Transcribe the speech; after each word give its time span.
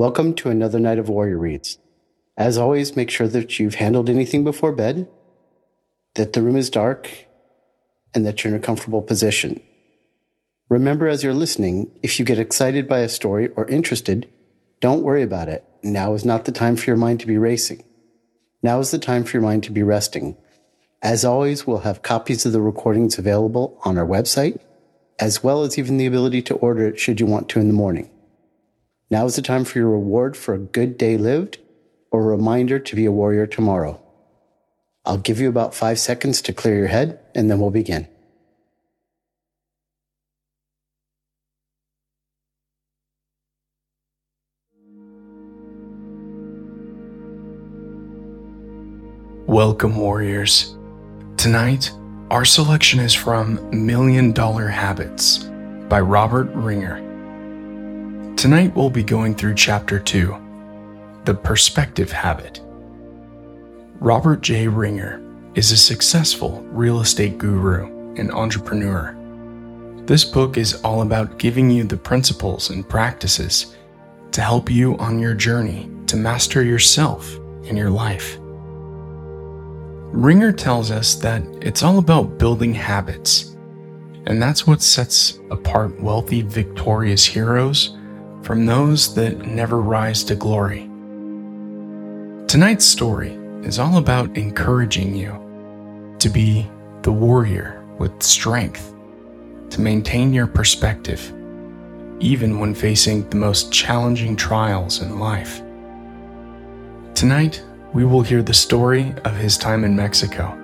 Welcome 0.00 0.32
to 0.36 0.48
another 0.48 0.80
night 0.80 0.98
of 0.98 1.10
Warrior 1.10 1.36
Reads. 1.36 1.76
As 2.34 2.56
always, 2.56 2.96
make 2.96 3.10
sure 3.10 3.28
that 3.28 3.58
you've 3.58 3.74
handled 3.74 4.08
anything 4.08 4.44
before 4.44 4.72
bed, 4.72 5.06
that 6.14 6.32
the 6.32 6.40
room 6.40 6.56
is 6.56 6.70
dark, 6.70 7.26
and 8.14 8.24
that 8.24 8.42
you're 8.42 8.54
in 8.54 8.58
a 8.58 8.62
comfortable 8.62 9.02
position. 9.02 9.60
Remember 10.70 11.06
as 11.06 11.22
you're 11.22 11.34
listening, 11.34 11.90
if 12.02 12.18
you 12.18 12.24
get 12.24 12.38
excited 12.38 12.88
by 12.88 13.00
a 13.00 13.10
story 13.10 13.48
or 13.56 13.68
interested, 13.68 14.26
don't 14.80 15.02
worry 15.02 15.22
about 15.22 15.50
it. 15.50 15.66
Now 15.82 16.14
is 16.14 16.24
not 16.24 16.46
the 16.46 16.52
time 16.52 16.76
for 16.76 16.86
your 16.86 16.96
mind 16.96 17.20
to 17.20 17.26
be 17.26 17.36
racing. 17.36 17.84
Now 18.62 18.78
is 18.78 18.92
the 18.92 18.98
time 18.98 19.24
for 19.24 19.36
your 19.36 19.42
mind 19.42 19.64
to 19.64 19.70
be 19.70 19.82
resting. 19.82 20.38
As 21.02 21.26
always, 21.26 21.66
we'll 21.66 21.80
have 21.80 22.00
copies 22.00 22.46
of 22.46 22.52
the 22.52 22.62
recordings 22.62 23.18
available 23.18 23.78
on 23.84 23.98
our 23.98 24.06
website, 24.06 24.60
as 25.18 25.44
well 25.44 25.62
as 25.62 25.78
even 25.78 25.98
the 25.98 26.06
ability 26.06 26.40
to 26.40 26.54
order 26.54 26.86
it 26.86 26.98
should 26.98 27.20
you 27.20 27.26
want 27.26 27.50
to 27.50 27.60
in 27.60 27.68
the 27.68 27.74
morning. 27.74 28.08
Now 29.12 29.26
is 29.26 29.34
the 29.34 29.42
time 29.42 29.64
for 29.64 29.76
your 29.76 29.90
reward 29.90 30.36
for 30.36 30.54
a 30.54 30.58
good 30.58 30.96
day 30.96 31.16
lived 31.16 31.58
or 32.12 32.22
a 32.22 32.36
reminder 32.36 32.78
to 32.78 32.94
be 32.94 33.06
a 33.06 33.10
warrior 33.10 33.44
tomorrow. 33.44 34.00
I'll 35.04 35.18
give 35.18 35.40
you 35.40 35.48
about 35.48 35.74
five 35.74 35.98
seconds 35.98 36.40
to 36.42 36.52
clear 36.52 36.78
your 36.78 36.86
head 36.86 37.18
and 37.34 37.50
then 37.50 37.58
we'll 37.58 37.72
begin. 37.72 38.06
Welcome, 49.48 49.96
warriors. 49.96 50.76
Tonight, 51.36 51.90
our 52.30 52.44
selection 52.44 53.00
is 53.00 53.12
from 53.12 53.58
Million 53.72 54.30
Dollar 54.30 54.68
Habits 54.68 55.38
by 55.88 55.98
Robert 55.98 56.48
Ringer. 56.54 57.09
Tonight, 58.40 58.74
we'll 58.74 58.88
be 58.88 59.02
going 59.02 59.34
through 59.34 59.54
Chapter 59.54 59.98
2 59.98 60.34
The 61.26 61.34
Perspective 61.34 62.10
Habit. 62.10 62.62
Robert 63.98 64.40
J. 64.40 64.66
Ringer 64.66 65.20
is 65.54 65.72
a 65.72 65.76
successful 65.76 66.62
real 66.70 67.02
estate 67.02 67.36
guru 67.36 68.14
and 68.14 68.32
entrepreneur. 68.32 69.14
This 70.06 70.24
book 70.24 70.56
is 70.56 70.80
all 70.80 71.02
about 71.02 71.38
giving 71.38 71.70
you 71.70 71.84
the 71.84 71.98
principles 71.98 72.70
and 72.70 72.88
practices 72.88 73.76
to 74.32 74.40
help 74.40 74.70
you 74.70 74.96
on 74.96 75.18
your 75.18 75.34
journey 75.34 75.90
to 76.06 76.16
master 76.16 76.64
yourself 76.64 77.36
and 77.66 77.76
your 77.76 77.90
life. 77.90 78.38
Ringer 80.14 80.52
tells 80.52 80.90
us 80.90 81.14
that 81.16 81.42
it's 81.60 81.82
all 81.82 81.98
about 81.98 82.38
building 82.38 82.72
habits, 82.72 83.54
and 84.24 84.40
that's 84.40 84.66
what 84.66 84.80
sets 84.80 85.40
apart 85.50 86.00
wealthy, 86.00 86.40
victorious 86.40 87.26
heroes 87.26 87.98
from 88.42 88.66
those 88.66 89.14
that 89.14 89.46
never 89.46 89.80
rise 89.80 90.24
to 90.24 90.34
glory. 90.34 90.88
Tonight's 92.46 92.84
story 92.84 93.38
is 93.62 93.78
all 93.78 93.98
about 93.98 94.36
encouraging 94.36 95.14
you 95.14 96.16
to 96.18 96.28
be 96.28 96.68
the 97.02 97.12
warrior 97.12 97.84
with 97.98 98.22
strength, 98.22 98.94
to 99.70 99.80
maintain 99.80 100.32
your 100.32 100.46
perspective, 100.46 101.32
even 102.18 102.58
when 102.58 102.74
facing 102.74 103.28
the 103.30 103.36
most 103.36 103.72
challenging 103.72 104.34
trials 104.36 105.00
in 105.00 105.18
life. 105.18 105.62
Tonight, 107.14 107.62
we 107.92 108.04
will 108.04 108.22
hear 108.22 108.42
the 108.42 108.54
story 108.54 109.14
of 109.24 109.36
his 109.36 109.58
time 109.58 109.84
in 109.84 109.94
Mexico, 109.94 110.56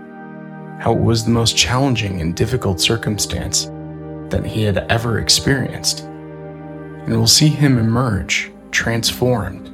how 0.80 0.92
it 0.92 1.00
was 1.00 1.24
the 1.24 1.30
most 1.30 1.56
challenging 1.56 2.20
and 2.20 2.34
difficult 2.34 2.80
circumstance 2.80 3.66
that 4.30 4.44
he 4.44 4.62
had 4.62 4.78
ever 4.90 5.18
experienced. 5.18 6.06
And 7.06 7.16
we'll 7.16 7.26
see 7.26 7.48
him 7.48 7.78
emerge 7.78 8.50
transformed 8.72 9.72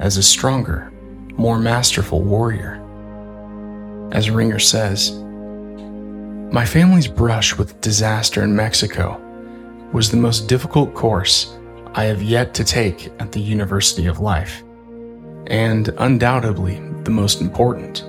as 0.00 0.16
a 0.16 0.22
stronger, 0.22 0.92
more 1.32 1.58
masterful 1.58 2.22
warrior. 2.22 2.82
As 4.12 4.30
Ringer 4.30 4.60
says, 4.60 5.12
my 6.52 6.64
family's 6.64 7.08
brush 7.08 7.58
with 7.58 7.80
disaster 7.80 8.42
in 8.42 8.56
Mexico 8.56 9.20
was 9.92 10.10
the 10.10 10.16
most 10.16 10.48
difficult 10.48 10.94
course 10.94 11.58
I 11.94 12.04
have 12.04 12.22
yet 12.22 12.54
to 12.54 12.64
take 12.64 13.12
at 13.18 13.32
the 13.32 13.40
University 13.40 14.06
of 14.06 14.20
Life, 14.20 14.62
and 15.48 15.88
undoubtedly 15.98 16.80
the 17.02 17.10
most 17.10 17.40
important. 17.40 18.04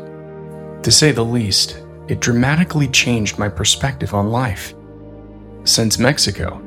To 0.83 0.91
say 0.91 1.11
the 1.11 1.25
least, 1.25 1.81
it 2.07 2.19
dramatically 2.19 2.87
changed 2.87 3.39
my 3.39 3.49
perspective 3.49 4.13
on 4.13 4.29
life. 4.29 4.73
Since 5.63 5.99
Mexico, 5.99 6.61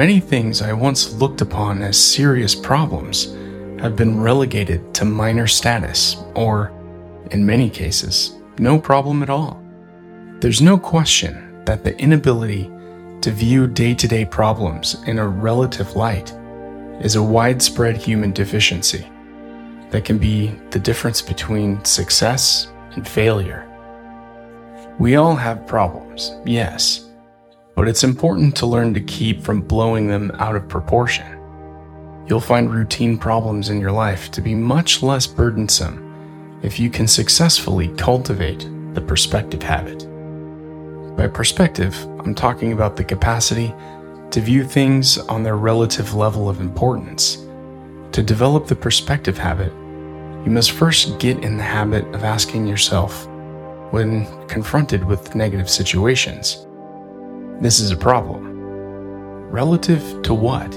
many 0.00 0.18
things 0.18 0.62
I 0.62 0.72
once 0.72 1.12
looked 1.12 1.42
upon 1.42 1.82
as 1.82 2.02
serious 2.02 2.54
problems 2.54 3.34
have 3.82 3.96
been 3.96 4.18
relegated 4.18 4.94
to 4.94 5.04
minor 5.04 5.46
status, 5.46 6.16
or, 6.34 6.72
in 7.32 7.44
many 7.44 7.68
cases, 7.68 8.34
no 8.58 8.78
problem 8.78 9.22
at 9.22 9.28
all. 9.28 9.62
There's 10.38 10.62
no 10.62 10.78
question 10.78 11.62
that 11.66 11.84
the 11.84 11.94
inability 11.98 12.70
to 13.20 13.30
view 13.30 13.66
day 13.66 13.92
to 13.92 14.08
day 14.08 14.24
problems 14.24 14.96
in 15.06 15.18
a 15.18 15.28
relative 15.28 15.94
light 15.94 16.32
is 17.02 17.16
a 17.16 17.22
widespread 17.22 17.98
human 17.98 18.32
deficiency 18.32 19.06
that 19.90 20.06
can 20.06 20.16
be 20.16 20.58
the 20.70 20.78
difference 20.78 21.20
between 21.20 21.84
success 21.84 22.72
and 22.92 23.06
failure. 23.06 23.68
We 24.98 25.16
all 25.16 25.36
have 25.36 25.66
problems, 25.66 26.32
yes, 26.46 27.09
but 27.80 27.88
it's 27.88 28.04
important 28.04 28.54
to 28.54 28.66
learn 28.66 28.92
to 28.92 29.00
keep 29.00 29.42
from 29.42 29.62
blowing 29.62 30.06
them 30.06 30.30
out 30.34 30.54
of 30.54 30.68
proportion. 30.68 31.24
You'll 32.26 32.38
find 32.38 32.70
routine 32.70 33.16
problems 33.16 33.70
in 33.70 33.80
your 33.80 33.90
life 33.90 34.30
to 34.32 34.42
be 34.42 34.54
much 34.54 35.02
less 35.02 35.26
burdensome 35.26 36.60
if 36.62 36.78
you 36.78 36.90
can 36.90 37.08
successfully 37.08 37.88
cultivate 37.96 38.68
the 38.92 39.00
perspective 39.00 39.62
habit. 39.62 40.06
By 41.16 41.26
perspective, 41.28 41.96
I'm 42.18 42.34
talking 42.34 42.74
about 42.74 42.96
the 42.96 43.04
capacity 43.04 43.74
to 44.30 44.42
view 44.42 44.62
things 44.62 45.16
on 45.16 45.42
their 45.42 45.56
relative 45.56 46.12
level 46.14 46.50
of 46.50 46.60
importance. 46.60 47.46
To 48.12 48.22
develop 48.22 48.66
the 48.66 48.76
perspective 48.76 49.38
habit, 49.38 49.72
you 50.44 50.50
must 50.50 50.72
first 50.72 51.18
get 51.18 51.42
in 51.42 51.56
the 51.56 51.62
habit 51.62 52.04
of 52.14 52.24
asking 52.24 52.66
yourself, 52.66 53.26
when 53.90 54.26
confronted 54.48 55.02
with 55.02 55.34
negative 55.34 55.70
situations, 55.70 56.66
this 57.60 57.78
is 57.78 57.90
a 57.90 57.96
problem. 57.96 58.48
Relative 59.50 60.22
to 60.22 60.32
what? 60.32 60.72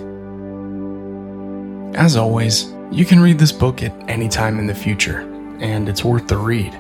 As 1.96 2.18
always, 2.18 2.74
you 2.92 3.06
can 3.06 3.22
read 3.22 3.40
this 3.40 3.54
book 3.54 3.82
at 3.82 3.94
any 4.10 4.28
time 4.28 4.60
in 4.60 4.68
the 4.68 4.76
future, 4.76 5.22
and 5.60 5.88
it's 5.88 6.04
worth 6.04 6.28
the 6.28 6.38
read. 6.38 6.78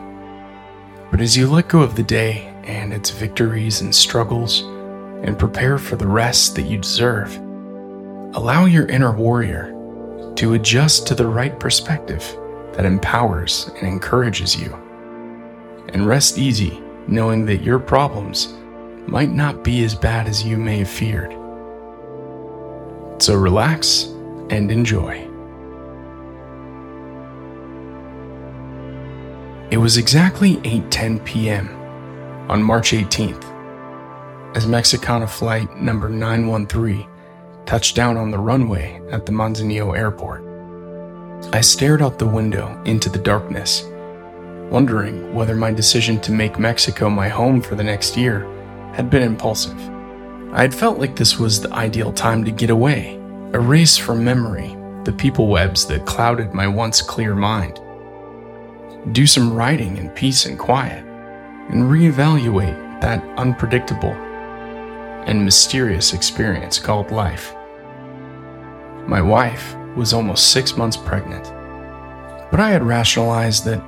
But 1.10 1.22
as 1.22 1.38
you 1.38 1.48
let 1.48 1.70
go 1.70 1.82
of 1.82 1.96
the 1.96 2.04
day 2.04 2.54
and 2.66 2.92
its 2.92 3.12
victories 3.12 3.80
and 3.82 3.96
struggles, 3.96 4.62
and 5.24 5.40
prepare 5.40 5.78
for 5.78 5.96
the 5.96 6.08
rest 6.08 6.56
that 6.56 6.64
you 6.64 6.78
deserve, 6.80 7.38
allow 8.36 8.66
your 8.66 8.88
inner 8.88 9.14
warrior 9.14 9.70
to 10.36 10.56
adjust 10.56 11.08
to 11.08 11.16
the 11.16 11.28
right 11.28 11.58
perspective 11.60 12.24
that 12.74 12.86
empowers 12.86 13.70
and 13.78 13.88
encourages 13.88 14.60
you. 14.60 14.74
And 15.94 16.08
rest 16.08 16.38
easy 16.38 16.82
knowing 17.08 17.46
that 17.46 17.62
your 17.62 17.80
problems 17.80 18.54
might 19.08 19.32
not 19.32 19.64
be 19.64 19.84
as 19.84 19.96
bad 19.96 20.28
as 20.28 20.44
you 20.44 20.58
may 20.58 20.80
have 20.80 20.90
feared. 20.90 21.32
So 23.22 23.36
relax 23.36 24.06
and 24.50 24.72
enjoy. 24.72 25.28
It 29.72 29.78
was 29.78 29.98
exactly 29.98 30.58
8:10 30.58 31.26
p.m. 31.26 31.70
on 32.50 32.62
March 32.62 32.92
18th 32.92 33.44
as 34.56 34.68
Mexicana 34.68 35.26
flight 35.26 35.76
number 35.78 36.10
913 36.10 37.08
touched 37.66 37.96
down 37.96 38.18
on 38.18 38.30
the 38.30 38.38
runway 38.38 39.02
at 39.10 39.26
the 39.26 39.32
Manzanillo 39.32 39.98
airport. 39.98 40.44
I 41.54 41.62
stared 41.62 42.02
out 42.02 42.20
the 42.20 42.28
window 42.28 42.80
into 42.86 43.10
the 43.10 43.18
darkness, 43.18 43.84
wondering 44.70 45.34
whether 45.34 45.56
my 45.56 45.72
decision 45.72 46.20
to 46.22 46.32
make 46.32 46.60
Mexico 46.60 47.10
my 47.10 47.30
home 47.30 47.62
for 47.62 47.76
the 47.76 47.84
next 47.84 48.16
year 48.16 48.46
had 48.94 49.10
been 49.10 49.24
impulsive. 49.24 49.78
I 50.54 50.62
had 50.62 50.74
felt 50.74 51.00
like 51.00 51.16
this 51.16 51.40
was 51.40 51.62
the 51.62 51.74
ideal 51.74 52.14
time 52.14 52.46
to 52.46 52.52
get 52.52 52.70
away, 52.70 53.16
erase 53.54 53.98
from 53.98 54.24
memory 54.24 54.78
the 55.04 55.12
people 55.12 55.48
webs 55.48 55.86
that 55.88 56.06
clouded 56.06 56.54
my 56.54 56.68
once 56.68 57.02
clear 57.02 57.36
mind, 57.36 57.80
do 59.12 59.28
some 59.28 59.54
writing 59.54 59.98
in 59.98 60.10
peace 60.12 60.46
and 60.46 60.58
quiet, 60.58 61.04
and 61.70 61.84
reevaluate 61.84 63.02
that 63.02 63.22
unpredictable 63.38 64.14
and 65.26 65.44
mysterious 65.44 66.14
experience 66.14 66.80
called 66.80 67.12
life. 67.12 67.54
My 69.08 69.22
wife 69.22 69.76
was 69.96 70.14
almost 70.14 70.52
six 70.52 70.78
months 70.78 70.96
pregnant, 70.96 71.44
but 72.50 72.60
I 72.60 72.70
had 72.70 72.84
rationalized 72.84 73.66
that 73.66 73.84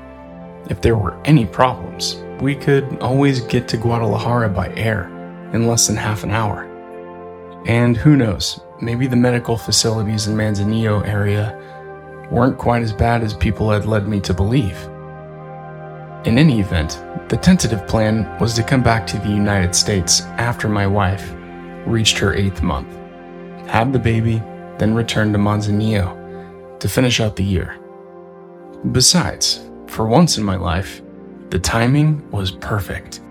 if 0.69 0.81
there 0.81 0.97
were 0.97 1.19
any 1.25 1.45
problems, 1.45 2.21
we 2.41 2.55
could 2.55 2.99
always 2.99 3.41
get 3.41 3.67
to 3.69 3.77
Guadalajara 3.77 4.49
by 4.49 4.73
air 4.75 5.09
in 5.53 5.67
less 5.67 5.87
than 5.87 5.95
half 5.95 6.23
an 6.23 6.31
hour. 6.31 6.63
And 7.65 7.95
who 7.97 8.15
knows, 8.15 8.59
maybe 8.81 9.07
the 9.07 9.15
medical 9.15 9.57
facilities 9.57 10.27
in 10.27 10.35
Manzanillo 10.35 11.05
area 11.07 11.59
weren't 12.31 12.57
quite 12.57 12.81
as 12.81 12.93
bad 12.93 13.23
as 13.23 13.33
people 13.33 13.71
had 13.71 13.85
led 13.85 14.07
me 14.07 14.19
to 14.21 14.33
believe. 14.33 14.77
In 16.25 16.37
any 16.39 16.59
event, 16.59 17.01
the 17.29 17.37
tentative 17.37 17.87
plan 17.87 18.39
was 18.39 18.53
to 18.55 18.63
come 18.63 18.81
back 18.81 19.05
to 19.07 19.17
the 19.19 19.29
United 19.29 19.75
States 19.75 20.21
after 20.37 20.67
my 20.67 20.87
wife 20.87 21.31
reached 21.85 22.17
her 22.17 22.33
eighth 22.33 22.61
month, 22.61 22.91
have 23.67 23.93
the 23.93 23.99
baby, 23.99 24.41
then 24.77 24.95
return 24.95 25.31
to 25.33 25.39
Manzanillo 25.39 26.79
to 26.79 26.89
finish 26.89 27.19
out 27.19 27.35
the 27.35 27.43
year. 27.43 27.79
Besides, 28.91 29.64
for 29.87 30.07
once 30.07 30.37
in 30.37 30.43
my 30.43 30.55
life, 30.55 31.01
the 31.49 31.59
timing 31.59 32.29
was 32.31 32.51
perfect. 32.51 33.21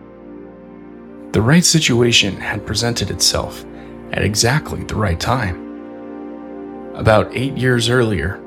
The 1.32 1.42
right 1.42 1.64
situation 1.64 2.36
had 2.36 2.66
presented 2.66 3.10
itself 3.10 3.64
at 4.12 4.22
exactly 4.22 4.84
the 4.84 4.94
right 4.94 5.18
time. 5.18 6.94
About 6.94 7.34
eight 7.36 7.56
years 7.56 7.88
earlier, 7.88 8.40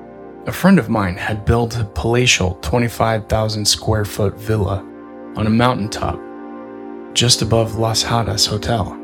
a 0.45 0.51
friend 0.53 0.79
of 0.79 0.89
mine 0.89 1.17
had 1.17 1.43
built 1.43 1.77
a 1.77 1.83
palatial 1.83 2.55
25,000 2.61 3.65
square 3.65 4.05
foot 4.05 4.37
villa 4.37 4.77
on 5.35 5.45
a 5.47 5.49
mountaintop 5.49 6.17
just 7.13 7.41
above 7.41 7.77
Las 7.77 8.03
Hadas 8.03 8.47
Hotel. 8.47 8.95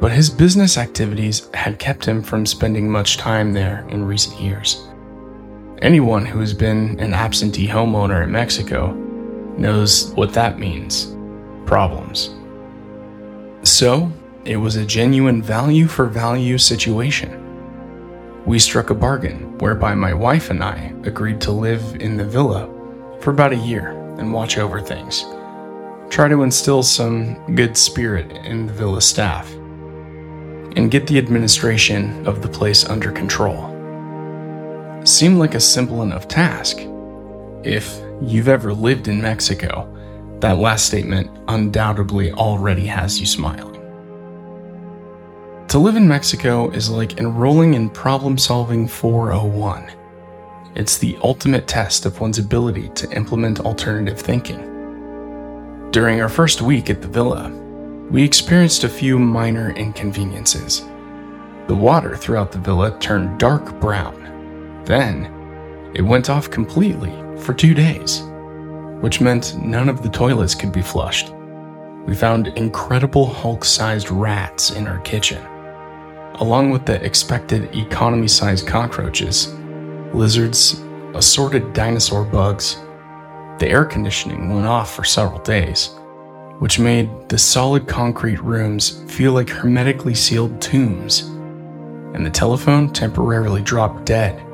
But 0.00 0.12
his 0.12 0.30
business 0.30 0.78
activities 0.78 1.48
had 1.52 1.78
kept 1.78 2.04
him 2.04 2.22
from 2.22 2.46
spending 2.46 2.90
much 2.90 3.16
time 3.16 3.52
there 3.52 3.86
in 3.88 4.04
recent 4.04 4.40
years. 4.40 4.86
Anyone 5.84 6.24
who 6.24 6.40
has 6.40 6.54
been 6.54 6.98
an 6.98 7.12
absentee 7.12 7.68
homeowner 7.68 8.24
in 8.24 8.32
Mexico 8.32 8.94
knows 9.58 10.14
what 10.14 10.32
that 10.32 10.58
means 10.58 11.14
problems. 11.66 12.30
So, 13.64 14.10
it 14.46 14.56
was 14.56 14.76
a 14.76 14.86
genuine 14.86 15.42
value 15.42 15.86
for 15.86 16.06
value 16.06 16.56
situation. 16.56 17.38
We 18.46 18.58
struck 18.58 18.88
a 18.88 18.94
bargain 18.94 19.58
whereby 19.58 19.94
my 19.94 20.14
wife 20.14 20.48
and 20.48 20.64
I 20.64 20.94
agreed 21.02 21.38
to 21.42 21.52
live 21.52 21.96
in 21.96 22.16
the 22.16 22.24
villa 22.24 22.66
for 23.20 23.30
about 23.30 23.52
a 23.52 23.56
year 23.56 23.90
and 24.18 24.32
watch 24.32 24.56
over 24.56 24.80
things. 24.80 25.26
Try 26.08 26.28
to 26.28 26.44
instill 26.44 26.82
some 26.82 27.54
good 27.54 27.76
spirit 27.76 28.32
in 28.46 28.66
the 28.66 28.72
villa 28.72 29.02
staff 29.02 29.52
and 30.76 30.90
get 30.90 31.06
the 31.06 31.18
administration 31.18 32.26
of 32.26 32.40
the 32.40 32.48
place 32.48 32.86
under 32.86 33.12
control. 33.12 33.73
Seemed 35.04 35.38
like 35.38 35.54
a 35.54 35.60
simple 35.60 36.02
enough 36.02 36.28
task. 36.28 36.78
If 37.62 38.00
you've 38.22 38.48
ever 38.48 38.72
lived 38.72 39.06
in 39.06 39.20
Mexico, 39.20 39.86
that 40.40 40.56
last 40.56 40.86
statement 40.86 41.30
undoubtedly 41.46 42.32
already 42.32 42.86
has 42.86 43.20
you 43.20 43.26
smiling. 43.26 43.74
To 45.68 45.78
live 45.78 45.96
in 45.96 46.08
Mexico 46.08 46.70
is 46.70 46.88
like 46.88 47.18
enrolling 47.18 47.74
in 47.74 47.90
Problem 47.90 48.38
Solving 48.38 48.88
401. 48.88 49.92
It's 50.74 50.96
the 50.96 51.18
ultimate 51.22 51.66
test 51.66 52.06
of 52.06 52.18
one's 52.20 52.38
ability 52.38 52.88
to 52.94 53.10
implement 53.10 53.60
alternative 53.60 54.18
thinking. 54.18 55.90
During 55.90 56.22
our 56.22 56.30
first 56.30 56.62
week 56.62 56.88
at 56.88 57.02
the 57.02 57.08
villa, 57.08 57.50
we 58.10 58.24
experienced 58.24 58.84
a 58.84 58.88
few 58.88 59.18
minor 59.18 59.72
inconveniences. 59.72 60.86
The 61.66 61.76
water 61.76 62.16
throughout 62.16 62.52
the 62.52 62.58
villa 62.58 62.98
turned 63.00 63.38
dark 63.38 63.78
brown. 63.80 64.33
Then, 64.84 65.92
it 65.94 66.02
went 66.02 66.30
off 66.30 66.50
completely 66.50 67.12
for 67.38 67.54
two 67.54 67.74
days, 67.74 68.22
which 69.00 69.20
meant 69.20 69.56
none 69.58 69.88
of 69.88 70.02
the 70.02 70.08
toilets 70.08 70.54
could 70.54 70.72
be 70.72 70.82
flushed. 70.82 71.32
We 72.06 72.14
found 72.14 72.48
incredible 72.48 73.26
Hulk 73.26 73.64
sized 73.64 74.10
rats 74.10 74.70
in 74.70 74.86
our 74.86 74.98
kitchen 75.00 75.44
along 76.36 76.70
with 76.70 76.84
the 76.84 77.02
expected 77.04 77.74
economy 77.76 78.28
sized 78.28 78.66
cockroaches, 78.66 79.54
lizards, 80.12 80.80
assorted 81.14 81.72
dinosaur 81.72 82.24
bugs. 82.24 82.76
The 83.58 83.68
air 83.68 83.84
conditioning 83.84 84.52
went 84.52 84.66
off 84.66 84.94
for 84.94 85.04
several 85.04 85.40
days, 85.40 85.90
which 86.58 86.80
made 86.80 87.08
the 87.28 87.38
solid 87.38 87.86
concrete 87.86 88.40
rooms 88.40 89.02
feel 89.12 89.32
like 89.32 89.48
hermetically 89.48 90.14
sealed 90.14 90.60
tombs, 90.60 91.20
and 92.14 92.26
the 92.26 92.30
telephone 92.30 92.92
temporarily 92.92 93.62
dropped 93.62 94.04
dead 94.04 94.44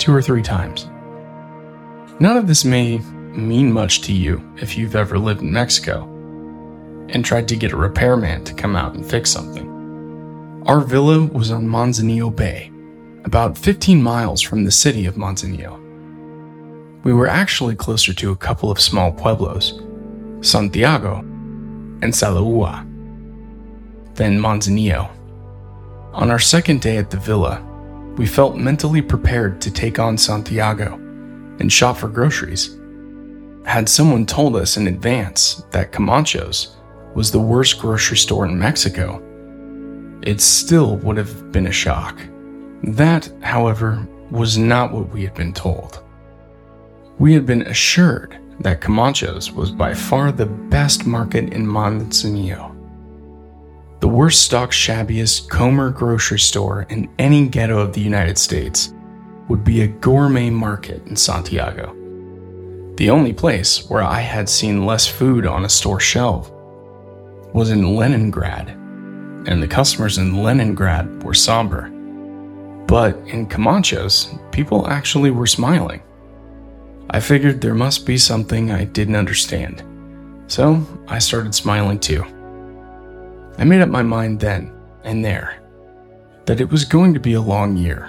two 0.00 0.12
or 0.12 0.22
three 0.22 0.42
times. 0.42 0.86
None 2.18 2.36
of 2.36 2.46
this 2.46 2.64
may 2.64 2.98
mean 2.98 3.72
much 3.72 4.00
to 4.02 4.12
you 4.12 4.42
if 4.56 4.76
you've 4.76 4.96
ever 4.96 5.18
lived 5.18 5.42
in 5.42 5.52
Mexico 5.52 6.04
and 7.10 7.24
tried 7.24 7.46
to 7.48 7.56
get 7.56 7.72
a 7.72 7.76
repairman 7.76 8.44
to 8.44 8.54
come 8.54 8.74
out 8.74 8.94
and 8.94 9.08
fix 9.08 9.30
something. 9.30 9.68
Our 10.66 10.80
villa 10.80 11.26
was 11.26 11.50
on 11.50 11.66
Manzanillo 11.66 12.34
Bay, 12.34 12.72
about 13.24 13.58
15 13.58 14.02
miles 14.02 14.40
from 14.40 14.64
the 14.64 14.70
city 14.70 15.06
of 15.06 15.14
Manzanillo. 15.16 15.78
We 17.04 17.12
were 17.12 17.28
actually 17.28 17.76
closer 17.76 18.12
to 18.14 18.32
a 18.32 18.36
couple 18.36 18.70
of 18.70 18.80
small 18.80 19.12
pueblos, 19.12 19.80
Santiago 20.40 21.18
and 22.02 22.12
Salagua, 22.12 22.86
than 24.14 24.38
Manzanillo. 24.38 25.10
On 26.12 26.30
our 26.30 26.38
second 26.38 26.80
day 26.80 26.96
at 26.96 27.10
the 27.10 27.16
villa, 27.16 27.66
we 28.20 28.26
felt 28.26 28.54
mentally 28.54 29.00
prepared 29.00 29.62
to 29.62 29.70
take 29.70 29.98
on 29.98 30.18
Santiago 30.18 30.92
and 31.58 31.72
shop 31.72 31.96
for 31.96 32.06
groceries. 32.06 32.78
Had 33.64 33.88
someone 33.88 34.26
told 34.26 34.56
us 34.56 34.76
in 34.76 34.88
advance 34.88 35.64
that 35.70 35.90
Camacho's 35.90 36.76
was 37.14 37.30
the 37.30 37.40
worst 37.40 37.80
grocery 37.80 38.18
store 38.18 38.44
in 38.44 38.58
Mexico, 38.58 39.22
it 40.20 40.42
still 40.42 40.98
would 40.98 41.16
have 41.16 41.50
been 41.50 41.68
a 41.68 41.72
shock. 41.72 42.20
That, 42.82 43.32
however, 43.40 44.06
was 44.30 44.58
not 44.58 44.92
what 44.92 45.08
we 45.08 45.24
had 45.24 45.32
been 45.32 45.54
told. 45.54 46.04
We 47.18 47.32
had 47.32 47.46
been 47.46 47.62
assured 47.62 48.38
that 48.60 48.82
Camacho's 48.82 49.50
was 49.50 49.70
by 49.70 49.94
far 49.94 50.30
the 50.30 50.44
best 50.44 51.06
market 51.06 51.54
in 51.54 51.66
Manzanillo. 51.66 52.69
The 54.00 54.08
worst 54.08 54.42
stocked, 54.42 54.72
shabbiest 54.72 55.50
Comer 55.50 55.90
grocery 55.90 56.38
store 56.38 56.86
in 56.88 57.08
any 57.18 57.46
ghetto 57.48 57.78
of 57.78 57.92
the 57.92 58.00
United 58.00 58.38
States 58.38 58.94
would 59.48 59.62
be 59.62 59.82
a 59.82 59.88
gourmet 59.88 60.50
market 60.50 61.06
in 61.06 61.16
Santiago. 61.16 61.94
The 62.96 63.10
only 63.10 63.32
place 63.32 63.88
where 63.90 64.02
I 64.02 64.20
had 64.20 64.48
seen 64.48 64.86
less 64.86 65.06
food 65.06 65.46
on 65.46 65.64
a 65.64 65.68
store 65.68 66.00
shelf 66.00 66.50
was 67.52 67.70
in 67.70 67.94
Leningrad 67.94 68.70
and 69.46 69.62
the 69.62 69.68
customers 69.68 70.18
in 70.18 70.42
Leningrad 70.42 71.22
were 71.22 71.34
somber. 71.34 71.88
But 72.86 73.16
in 73.26 73.46
Camacho's, 73.46 74.34
people 74.50 74.88
actually 74.88 75.30
were 75.30 75.46
smiling. 75.46 76.02
I 77.10 77.20
figured 77.20 77.60
there 77.60 77.74
must 77.74 78.06
be 78.06 78.18
something 78.18 78.70
I 78.70 78.84
didn't 78.84 79.16
understand, 79.16 79.82
so 80.46 80.84
I 81.08 81.18
started 81.18 81.54
smiling 81.54 81.98
too. 81.98 82.24
I 83.60 83.64
made 83.64 83.82
up 83.82 83.90
my 83.90 84.02
mind 84.02 84.40
then 84.40 84.72
and 85.04 85.22
there 85.22 85.60
that 86.46 86.62
it 86.62 86.70
was 86.70 86.84
going 86.86 87.12
to 87.12 87.20
be 87.20 87.34
a 87.34 87.40
long 87.40 87.76
year, 87.76 88.06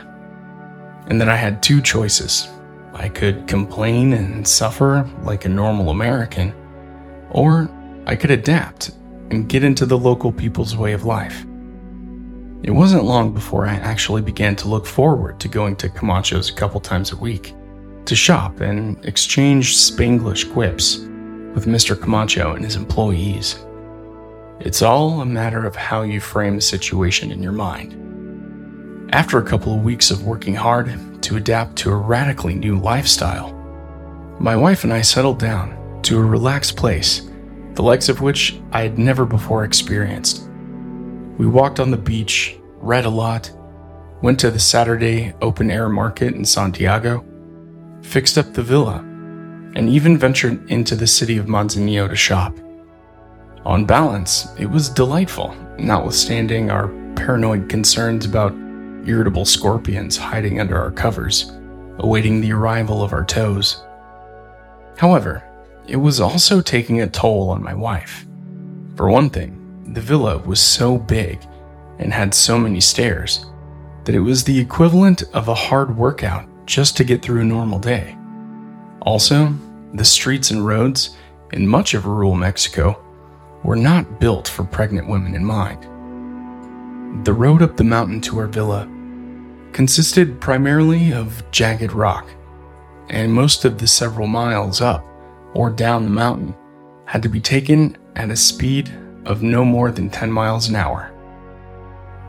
and 1.08 1.20
that 1.20 1.28
I 1.28 1.36
had 1.36 1.62
two 1.62 1.82
choices. 1.82 2.48
I 2.94 3.10
could 3.10 3.48
complain 3.48 4.14
and 4.14 4.48
suffer 4.48 5.08
like 5.24 5.44
a 5.44 5.50
normal 5.50 5.90
American, 5.90 6.54
or 7.32 7.70
I 8.08 8.16
could 8.16 8.32
adapt 8.32 8.92
and 9.30 9.50
get 9.50 9.66
into 9.66 9.86
the 9.86 9.98
local 9.98 10.32
people's 10.32 10.76
way 10.76 10.94
of 10.94 11.04
life. 11.04 11.46
It 12.64 12.72
wasn't 12.72 13.04
long 13.04 13.34
before 13.34 13.68
I 13.68 13.74
actually 13.74 14.22
began 14.22 14.56
to 14.56 14.70
look 14.70 14.86
forward 14.86 15.40
to 15.42 15.50
going 15.50 15.76
to 15.78 15.90
Camacho's 15.90 16.50
a 16.50 16.54
couple 16.54 16.80
times 16.80 17.12
a 17.12 17.18
week 17.18 17.54
to 18.06 18.16
shop 18.16 18.62
and 18.62 19.04
exchange 19.06 19.76
Spanglish 19.76 20.52
quips 20.54 21.00
with 21.54 21.66
Mr. 21.66 22.00
Camacho 22.00 22.54
and 22.56 22.64
his 22.64 22.78
employees. 22.78 23.66
It's 24.64 24.84
all 24.84 25.22
a 25.22 25.26
matter 25.26 25.66
of 25.66 25.76
how 25.76 26.04
you 26.04 26.20
frame 26.20 26.56
the 26.56 26.62
situation 26.62 27.32
in 27.32 27.42
your 27.42 27.52
mind. 27.52 29.10
After 29.12 29.40
a 29.40 29.44
couple 29.44 29.74
of 29.74 29.84
weeks 29.84 30.12
of 30.12 30.24
working 30.24 30.54
hard 30.54 30.96
to 31.24 31.36
adapt 31.36 31.78
to 31.78 31.90
a 31.90 31.96
radically 31.96 32.54
new 32.54 32.78
lifestyle, 32.78 33.54
my 34.40 34.56
wife 34.56 34.84
and 34.84 34.94
I 34.94 35.02
settled 35.02 35.40
down 35.40 36.02
to 36.04 36.20
a 36.20 36.24
relaxed 36.24 36.78
place 36.78 37.28
the 37.74 37.82
likes 37.82 38.08
of 38.08 38.22
which 38.22 38.60
I 38.72 38.82
had 38.84 39.00
never 39.00 39.26
before 39.26 39.64
experienced. 39.64 40.48
We 41.38 41.48
walked 41.48 41.80
on 41.80 41.90
the 41.90 41.98
beach, 41.98 42.58
read 42.78 43.06
a 43.06 43.10
lot, 43.10 43.52
went 44.22 44.40
to 44.42 44.52
the 44.52 44.60
Saturday 44.60 45.34
open 45.42 45.72
air 45.72 45.90
market 45.90 46.36
in 46.36 46.46
Santiago, 46.46 47.26
fixed 48.04 48.38
up 48.38 48.54
the 48.54 48.62
villa, 48.62 48.98
and 49.74 49.90
even 49.90 50.20
ventured 50.20 50.70
into 50.70 50.96
the 50.96 51.08
city 51.08 51.38
of 51.38 51.48
Manzanillo 51.48 52.10
to 52.10 52.16
shop. 52.16 52.56
On 53.66 53.86
balance, 53.86 54.48
it 54.58 54.66
was 54.66 54.90
delightful, 54.90 55.56
notwithstanding 55.78 56.72
our 56.72 56.88
paranoid 57.16 57.70
concerns 57.70 58.26
about 58.26 58.54
irritable 59.06 59.46
scorpions 59.46 60.18
hiding 60.18 60.60
under 60.60 60.78
our 60.78 60.92
covers, 60.92 61.52
awaiting 62.00 62.42
the 62.42 62.54
arrival 62.54 63.04
of 63.04 63.14
our 63.14 63.24
toes. 63.24 63.84
However, 64.98 65.44
it 65.88 65.98
was 65.98 66.20
also 66.20 66.62
taking 66.62 67.02
a 67.02 67.08
toll 67.08 67.50
on 67.50 67.62
my 67.62 67.74
wife. 67.74 68.26
For 68.96 69.10
one 69.10 69.30
thing, 69.30 69.58
the 69.94 70.02
villa 70.02 70.40
was 70.40 70.60
so 70.60 70.98
big 70.98 71.40
and 72.00 72.12
had 72.12 72.34
so 72.34 72.58
many 72.58 72.82
stairs 72.82 73.46
that 74.06 74.16
it 74.16 74.20
was 74.20 74.44
the 74.44 74.60
equivalent 74.60 75.24
of 75.34 75.48
a 75.48 75.54
hard 75.54 75.96
workout 75.96 76.48
just 76.66 76.98
to 76.98 77.04
get 77.04 77.22
through 77.22 77.42
a 77.42 77.46
normal 77.46 77.78
day. 77.78 78.18
Also, 79.02 79.54
the 79.94 80.06
streets 80.06 80.50
and 80.50 80.66
roads 80.66 81.16
in 81.54 81.68
much 81.68 81.94
of 81.94 82.08
rural 82.08 82.36
Mexico 82.36 83.00
were 83.64 83.76
not 83.76 84.20
built 84.20 84.48
for 84.48 84.64
pregnant 84.64 85.08
women 85.08 85.36
in 85.36 85.46
mind. 85.46 85.84
The 87.26 87.34
road 87.34 87.62
up 87.62 87.78
the 87.78 87.84
mountain 87.84 88.22
to 88.22 88.40
our 88.40 88.48
villa 88.48 88.90
consisted 89.74 90.42
primarily 90.42 91.14
of 91.14 91.44
jagged 91.52 91.94
rock, 91.94 92.28
and 93.10 93.32
most 93.32 93.66
of 93.66 93.78
the 93.78 93.88
several 93.88 94.28
miles 94.28 94.82
up 94.82 95.06
or 95.54 95.70
down 95.70 96.04
the 96.04 96.10
mountain 96.10 96.56
had 97.06 97.22
to 97.24 97.30
be 97.30 97.42
taken 97.42 97.98
at 98.16 98.30
a 98.30 98.36
speed 98.36 98.92
of 99.26 99.44
no 99.44 99.64
more 99.64 99.92
than 99.92 100.10
10 100.10 100.32
miles 100.32 100.70
an 100.70 100.76
hour. 100.76 101.12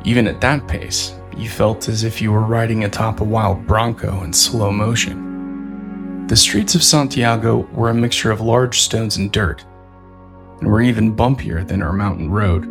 Even 0.05 0.27
at 0.27 0.41
that 0.41 0.67
pace, 0.67 1.15
you 1.37 1.49
felt 1.49 1.89
as 1.89 2.05
if 2.05 2.21
you 2.21 2.33
were 2.33 2.43
riding 2.43 2.85
atop 2.85 3.21
a 3.21 3.25
wild 3.25 3.67
bronco 3.67 4.23
in 4.25 4.33
slow 4.33 4.71
motion. 4.71 6.27
The 6.27 6.37
streets 6.37 6.75
of 6.75 6.83
Santiago 6.83 7.69
were 7.73 7.91
a 7.91 7.95
mixture 7.95 8.31
of 8.31 8.41
large 8.41 8.81
stones 8.81 9.17
and 9.17 9.31
dirt, 9.31 9.65
and 10.63 10.71
were 10.71 10.81
even 10.81 11.17
bumpier 11.17 11.67
than 11.67 11.83
our 11.83 11.93
mountain 11.93 12.31
road. 12.31 12.63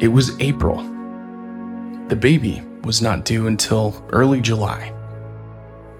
It 0.00 0.06
was 0.06 0.38
April. 0.40 0.76
The 2.06 2.14
baby 2.14 2.62
was 2.84 3.02
not 3.02 3.24
due 3.24 3.48
until 3.48 4.06
early 4.10 4.40
July. 4.40 4.94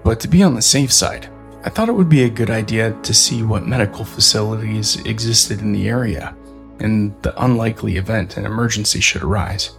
But 0.05 0.21
to 0.21 0.29
be 0.29 0.41
on 0.41 0.55
the 0.55 0.61
safe 0.61 0.93
side, 0.93 1.29
I 1.65 1.69
thought 1.69 1.89
it 1.89 1.93
would 1.93 2.07
be 2.07 2.23
a 2.23 2.29
good 2.29 2.49
idea 2.49 2.93
to 3.03 3.13
see 3.13 3.43
what 3.43 3.67
medical 3.67 4.05
facilities 4.05 4.95
existed 5.05 5.59
in 5.59 5.73
the 5.73 5.89
area 5.89 6.33
in 6.79 7.13
the 7.23 7.43
unlikely 7.43 7.97
event 7.97 8.37
an 8.37 8.45
emergency 8.45 9.01
should 9.01 9.23
arise. 9.23 9.77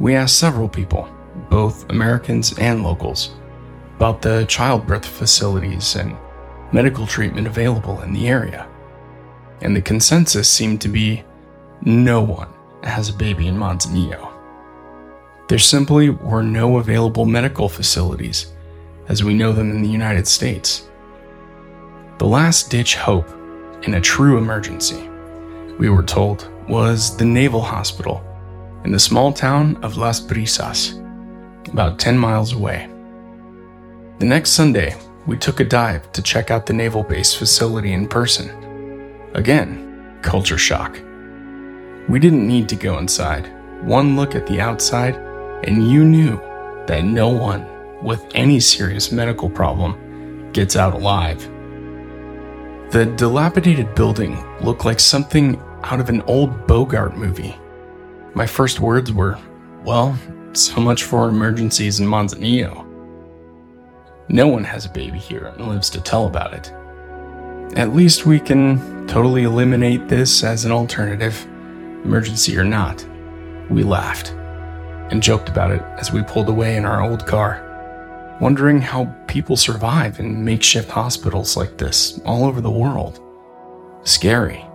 We 0.00 0.14
asked 0.14 0.38
several 0.38 0.70
people, 0.70 1.06
both 1.50 1.88
Americans 1.90 2.58
and 2.58 2.82
locals, 2.82 3.34
about 3.96 4.22
the 4.22 4.46
childbirth 4.46 5.04
facilities 5.04 5.96
and 5.96 6.16
medical 6.72 7.06
treatment 7.06 7.46
available 7.46 8.00
in 8.00 8.14
the 8.14 8.28
area. 8.28 8.71
And 9.62 9.74
the 9.74 9.82
consensus 9.82 10.48
seemed 10.48 10.80
to 10.82 10.88
be 10.88 11.24
no 11.82 12.20
one 12.20 12.48
has 12.82 13.08
a 13.08 13.14
baby 13.14 13.46
in 13.46 13.56
Manzanillo. 13.56 14.30
There 15.48 15.58
simply 15.58 16.10
were 16.10 16.42
no 16.42 16.78
available 16.78 17.24
medical 17.24 17.68
facilities 17.68 18.52
as 19.08 19.24
we 19.24 19.34
know 19.34 19.52
them 19.52 19.70
in 19.70 19.82
the 19.82 19.88
United 19.88 20.26
States. 20.26 20.88
The 22.18 22.26
last 22.26 22.70
ditch 22.70 22.96
hope 22.96 23.28
in 23.84 23.94
a 23.94 24.00
true 24.00 24.38
emergency, 24.38 25.08
we 25.78 25.88
were 25.88 26.04
told, 26.04 26.48
was 26.68 27.16
the 27.16 27.24
Naval 27.24 27.60
Hospital 27.60 28.24
in 28.84 28.92
the 28.92 28.98
small 28.98 29.32
town 29.32 29.76
of 29.82 29.96
Las 29.96 30.20
Brisas, 30.20 30.98
about 31.68 31.98
10 31.98 32.16
miles 32.16 32.52
away. 32.52 32.88
The 34.18 34.26
next 34.26 34.50
Sunday, 34.50 34.96
we 35.26 35.36
took 35.36 35.60
a 35.60 35.64
dive 35.64 36.10
to 36.12 36.22
check 36.22 36.50
out 36.50 36.66
the 36.66 36.72
naval 36.72 37.02
base 37.02 37.34
facility 37.34 37.92
in 37.92 38.08
person. 38.08 38.61
Again, 39.34 40.18
culture 40.22 40.58
shock. 40.58 41.00
We 42.08 42.18
didn't 42.18 42.46
need 42.46 42.68
to 42.68 42.76
go 42.76 42.98
inside. 42.98 43.50
One 43.82 44.14
look 44.14 44.34
at 44.34 44.46
the 44.46 44.60
outside, 44.60 45.16
and 45.64 45.88
you 45.90 46.04
knew 46.04 46.36
that 46.86 47.04
no 47.04 47.28
one 47.28 47.66
with 48.02 48.24
any 48.34 48.60
serious 48.60 49.10
medical 49.10 49.48
problem 49.48 50.50
gets 50.52 50.76
out 50.76 50.92
alive. 50.92 51.40
The 52.90 53.06
dilapidated 53.16 53.94
building 53.94 54.44
looked 54.60 54.84
like 54.84 55.00
something 55.00 55.58
out 55.84 55.98
of 55.98 56.10
an 56.10 56.20
old 56.22 56.66
Bogart 56.66 57.16
movie. 57.16 57.56
My 58.34 58.46
first 58.46 58.80
words 58.80 59.12
were, 59.12 59.38
well, 59.82 60.18
so 60.52 60.80
much 60.80 61.04
for 61.04 61.28
emergencies 61.28 62.00
in 62.00 62.06
Manzanillo. 62.06 62.86
No 64.28 64.46
one 64.46 64.64
has 64.64 64.84
a 64.84 64.90
baby 64.90 65.18
here 65.18 65.46
and 65.46 65.68
lives 65.68 65.88
to 65.90 66.00
tell 66.00 66.26
about 66.26 66.52
it. 66.52 66.72
At 67.76 67.94
least 67.94 68.26
we 68.26 68.38
can 68.38 69.06
totally 69.06 69.44
eliminate 69.44 70.08
this 70.08 70.44
as 70.44 70.64
an 70.64 70.72
alternative, 70.72 71.44
emergency 72.04 72.56
or 72.56 72.64
not. 72.64 73.04
We 73.70 73.82
laughed 73.82 74.30
and 75.10 75.22
joked 75.22 75.48
about 75.48 75.72
it 75.72 75.82
as 75.98 76.12
we 76.12 76.22
pulled 76.22 76.48
away 76.48 76.76
in 76.76 76.84
our 76.84 77.02
old 77.02 77.26
car 77.26 77.68
wondering 78.42 78.80
how 78.80 79.04
people 79.28 79.56
survive 79.56 80.18
in 80.18 80.44
makeshift 80.44 80.90
hospitals 80.90 81.56
like 81.56 81.78
this 81.78 82.20
all 82.24 82.44
over 82.44 82.60
the 82.60 82.68
world. 82.68 83.20
Scary. 84.02 84.66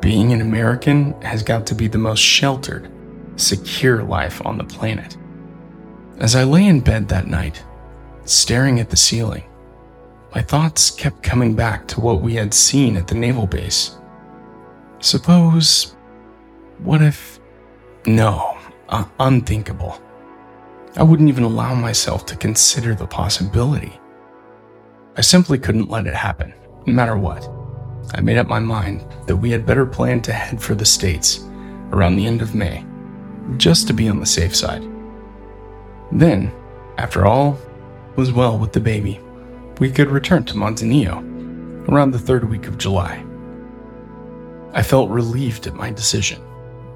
Being 0.00 0.32
an 0.32 0.40
American 0.40 1.20
has 1.22 1.42
got 1.42 1.66
to 1.66 1.74
be 1.74 1.88
the 1.88 1.98
most 1.98 2.20
sheltered, 2.20 2.88
secure 3.34 4.04
life 4.04 4.40
on 4.46 4.58
the 4.58 4.64
planet. 4.64 5.16
As 6.18 6.36
I 6.36 6.44
lay 6.44 6.66
in 6.66 6.82
bed 6.82 7.08
that 7.08 7.26
night, 7.26 7.64
staring 8.26 8.78
at 8.78 8.90
the 8.90 8.96
ceiling, 8.96 9.42
my 10.34 10.42
thoughts 10.42 10.90
kept 10.90 11.22
coming 11.22 11.54
back 11.54 11.86
to 11.86 12.00
what 12.00 12.20
we 12.20 12.34
had 12.34 12.52
seen 12.52 12.96
at 12.96 13.06
the 13.06 13.14
naval 13.14 13.46
base. 13.46 13.98
Suppose, 14.98 15.94
what 16.78 17.00
if, 17.02 17.38
no, 18.06 18.58
uh, 18.88 19.04
unthinkable. 19.20 20.00
I 20.96 21.02
wouldn't 21.04 21.28
even 21.28 21.44
allow 21.44 21.74
myself 21.74 22.26
to 22.26 22.36
consider 22.36 22.94
the 22.94 23.06
possibility. 23.06 23.98
I 25.16 25.20
simply 25.20 25.58
couldn't 25.58 25.90
let 25.90 26.06
it 26.06 26.14
happen, 26.14 26.52
no 26.86 26.92
matter 26.92 27.16
what. 27.16 27.48
I 28.14 28.20
made 28.20 28.36
up 28.36 28.48
my 28.48 28.58
mind 28.58 29.06
that 29.26 29.36
we 29.36 29.50
had 29.50 29.64
better 29.64 29.86
plan 29.86 30.20
to 30.22 30.32
head 30.32 30.60
for 30.60 30.74
the 30.74 30.84
States 30.84 31.44
around 31.92 32.16
the 32.16 32.26
end 32.26 32.42
of 32.42 32.54
May, 32.54 32.84
just 33.56 33.86
to 33.86 33.92
be 33.92 34.08
on 34.08 34.18
the 34.18 34.26
safe 34.26 34.54
side. 34.54 34.82
Then, 36.10 36.52
after 36.98 37.24
all 37.24 37.58
was 38.16 38.32
well 38.32 38.58
with 38.58 38.72
the 38.72 38.80
baby, 38.80 39.20
we 39.78 39.90
could 39.90 40.08
return 40.08 40.44
to 40.44 40.54
Manzanillo 40.54 41.88
around 41.88 42.10
the 42.10 42.18
third 42.18 42.48
week 42.48 42.66
of 42.66 42.78
July. 42.78 43.24
I 44.72 44.82
felt 44.82 45.10
relieved 45.10 45.66
at 45.66 45.74
my 45.74 45.90
decision, 45.90 46.42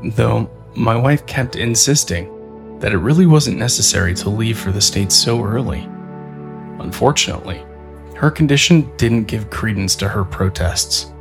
though 0.02 0.50
my 0.74 0.96
wife 0.96 1.26
kept 1.26 1.56
insisting 1.56 2.78
that 2.80 2.92
it 2.92 2.98
really 2.98 3.26
wasn't 3.26 3.58
necessary 3.58 4.14
to 4.14 4.30
leave 4.30 4.58
for 4.58 4.72
the 4.72 4.80
States 4.80 5.14
so 5.14 5.42
early. 5.42 5.88
Unfortunately, 6.80 7.64
her 8.14 8.30
condition 8.30 8.90
didn't 8.96 9.24
give 9.24 9.50
credence 9.50 9.94
to 9.96 10.08
her 10.08 10.24
protests 10.24 11.12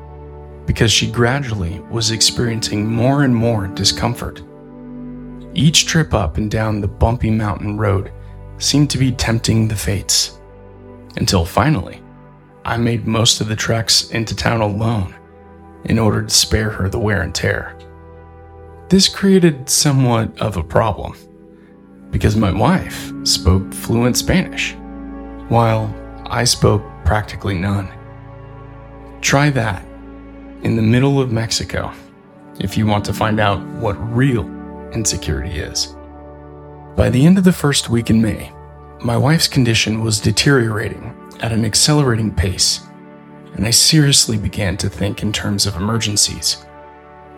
because 0.66 0.92
she 0.92 1.10
gradually 1.10 1.80
was 1.92 2.12
experiencing 2.12 2.86
more 2.86 3.24
and 3.24 3.36
more 3.36 3.68
discomfort. 3.68 4.42
Each 5.54 5.86
trip 5.86 6.14
up 6.14 6.38
and 6.38 6.52
down 6.52 6.82
the 6.82 6.88
bumpy 6.88 7.32
mountain 7.32 7.78
road 7.78 8.12
seemed 8.58 8.90
to 8.92 8.98
be 8.98 9.12
tempting 9.12 9.68
the 9.68 9.76
fates. 9.76 10.37
Until 11.18 11.46
finally, 11.46 12.02
I 12.64 12.78
made 12.78 13.08
most 13.08 13.42
of 13.42 13.48
the 13.48 13.56
treks 13.56 14.12
into 14.12 14.36
town 14.36 14.62
alone 14.62 15.16
in 15.86 15.98
order 15.98 16.24
to 16.24 16.30
spare 16.30 16.70
her 16.70 16.90
the 16.90 17.00
wear 17.00 17.22
and 17.22 17.34
tear. 17.34 17.78
This 18.90 19.10
created 19.10 19.68
somewhat 19.68 20.38
of 20.40 20.58
a 20.58 20.64
problem 20.64 21.16
because 22.12 22.36
my 22.36 22.52
wife 22.52 23.12
spoke 23.24 23.74
fluent 23.74 24.16
Spanish, 24.16 24.74
while 25.50 25.94
I 26.28 26.44
spoke 26.44 26.84
practically 27.04 27.56
none. 27.56 27.90
Try 29.22 29.50
that 29.50 29.84
in 30.62 30.76
the 30.76 30.82
middle 30.82 31.20
of 31.20 31.32
Mexico 31.32 31.94
if 32.60 32.78
you 32.78 32.86
want 32.86 33.04
to 33.06 33.14
find 33.14 33.40
out 33.40 33.66
what 33.78 33.94
real 34.16 34.48
insecurity 34.94 35.60
is. 35.60 35.96
By 36.96 37.10
the 37.10 37.26
end 37.26 37.38
of 37.38 37.44
the 37.44 37.52
first 37.52 37.90
week 37.90 38.10
in 38.10 38.22
May, 38.22 38.52
my 39.02 39.16
wife's 39.16 39.48
condition 39.48 40.02
was 40.02 40.20
deteriorating 40.20 41.16
at 41.42 41.52
an 41.52 41.66
accelerating 41.66 42.34
pace, 42.34 42.88
and 43.54 43.66
I 43.66 43.70
seriously 43.70 44.38
began 44.38 44.76
to 44.78 44.90
think 44.90 45.22
in 45.22 45.32
terms 45.32 45.68
of 45.68 45.76
emergencies. 45.76 46.66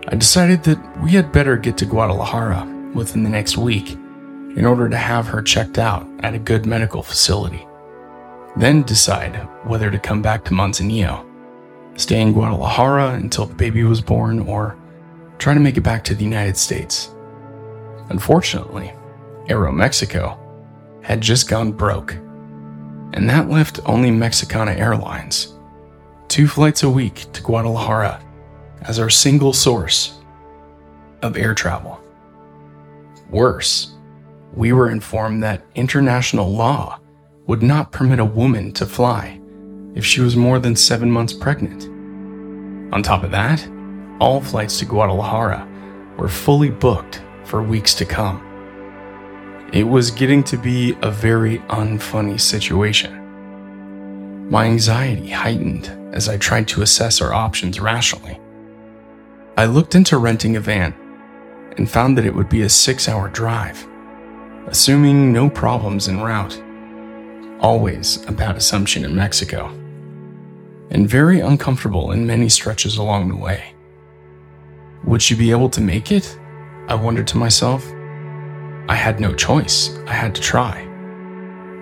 I 0.07 0.15
decided 0.15 0.63
that 0.63 1.01
we 1.01 1.11
had 1.11 1.33
better 1.33 1.57
get 1.57 1.77
to 1.79 1.85
Guadalajara 1.85 2.91
within 2.93 3.23
the 3.23 3.29
next 3.29 3.57
week 3.57 3.91
in 3.91 4.65
order 4.65 4.89
to 4.89 4.97
have 4.97 5.27
her 5.27 5.41
checked 5.41 5.77
out 5.77 6.07
at 6.21 6.33
a 6.33 6.39
good 6.39 6.65
medical 6.65 7.03
facility. 7.03 7.67
Then 8.55 8.83
decide 8.83 9.35
whether 9.65 9.91
to 9.91 9.99
come 9.99 10.21
back 10.21 10.45
to 10.45 10.51
Manzanillo, 10.51 11.25
stay 11.99 12.21
in 12.21 12.31
Guadalajara 12.31 13.15
until 13.15 13.45
the 13.45 13.53
baby 13.53 13.83
was 13.83 14.01
born, 14.01 14.39
or 14.39 14.77
try 15.37 15.53
to 15.53 15.59
make 15.59 15.75
it 15.75 15.81
back 15.81 16.05
to 16.05 16.15
the 16.15 16.23
United 16.23 16.57
States. 16.57 17.11
Unfortunately, 18.09 18.93
Aeromexico 19.47 20.37
had 21.09 21.21
just 21.21 21.49
gone 21.49 21.71
broke, 21.71 22.13
and 23.13 23.27
that 23.27 23.49
left 23.49 23.79
only 23.87 24.11
Mexicana 24.11 24.73
Airlines, 24.73 25.55
two 26.27 26.47
flights 26.47 26.83
a 26.83 26.89
week 26.89 27.25
to 27.33 27.41
Guadalajara, 27.41 28.23
as 28.83 28.99
our 28.99 29.09
single 29.09 29.51
source 29.51 30.19
of 31.23 31.35
air 31.35 31.55
travel. 31.55 31.99
Worse, 33.31 33.95
we 34.53 34.71
were 34.71 34.91
informed 34.91 35.41
that 35.41 35.65
international 35.73 36.53
law 36.53 36.99
would 37.47 37.63
not 37.63 37.91
permit 37.91 38.19
a 38.19 38.25
woman 38.25 38.71
to 38.73 38.85
fly 38.85 39.41
if 39.95 40.05
she 40.05 40.21
was 40.21 40.35
more 40.35 40.59
than 40.59 40.75
seven 40.75 41.09
months 41.09 41.33
pregnant. 41.33 41.85
On 42.93 43.01
top 43.01 43.23
of 43.23 43.31
that, 43.31 43.67
all 44.19 44.41
flights 44.41 44.77
to 44.77 44.85
Guadalajara 44.85 45.67
were 46.17 46.29
fully 46.29 46.69
booked 46.69 47.23
for 47.45 47.63
weeks 47.63 47.95
to 47.95 48.05
come. 48.05 48.45
It 49.71 49.87
was 49.87 50.09
getting 50.09 50.43
to 50.45 50.57
be 50.57 50.97
a 51.03 51.11
very 51.11 51.59
unfunny 51.69 52.41
situation. 52.41 54.49
My 54.49 54.65
anxiety 54.65 55.29
heightened 55.29 55.95
as 56.11 56.27
I 56.27 56.37
tried 56.37 56.67
to 56.69 56.81
assess 56.81 57.21
our 57.21 57.33
options 57.33 57.79
rationally. 57.79 58.39
I 59.57 59.65
looked 59.65 59.93
into 59.93 60.17
renting 60.17 60.55
a 60.55 60.59
van 60.59 60.95
and 61.77 61.87
found 61.87 62.17
that 62.17 62.25
it 62.25 62.33
would 62.33 62.49
be 62.49 62.63
a 62.63 62.69
six 62.69 63.07
hour 63.07 63.29
drive, 63.29 63.87
assuming 64.65 65.31
no 65.31 65.51
problems 65.51 66.07
en 66.07 66.19
route. 66.19 66.59
Always 67.61 68.25
a 68.25 68.31
bad 68.31 68.55
assumption 68.55 69.05
in 69.05 69.15
Mexico, 69.15 69.67
and 70.89 71.07
very 71.07 71.41
uncomfortable 71.41 72.11
in 72.11 72.25
many 72.25 72.49
stretches 72.49 72.97
along 72.97 73.29
the 73.29 73.35
way. 73.35 73.75
Would 75.03 75.21
she 75.21 75.35
be 75.35 75.51
able 75.51 75.69
to 75.69 75.81
make 75.81 76.11
it? 76.11 76.39
I 76.87 76.95
wondered 76.95 77.27
to 77.27 77.37
myself. 77.37 77.85
I 78.89 78.95
had 78.95 79.19
no 79.19 79.35
choice, 79.35 79.95
I 80.07 80.13
had 80.13 80.33
to 80.33 80.41
try. 80.41 80.83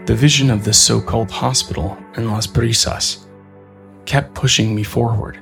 The 0.07 0.13
vision 0.13 0.51
of 0.51 0.65
the 0.65 0.73
so 0.73 0.99
called 0.99 1.31
hospital 1.31 1.97
in 2.17 2.29
Las 2.29 2.45
Brisas 2.47 3.25
kept 4.05 4.35
pushing 4.35 4.75
me 4.75 4.83
forward, 4.83 5.39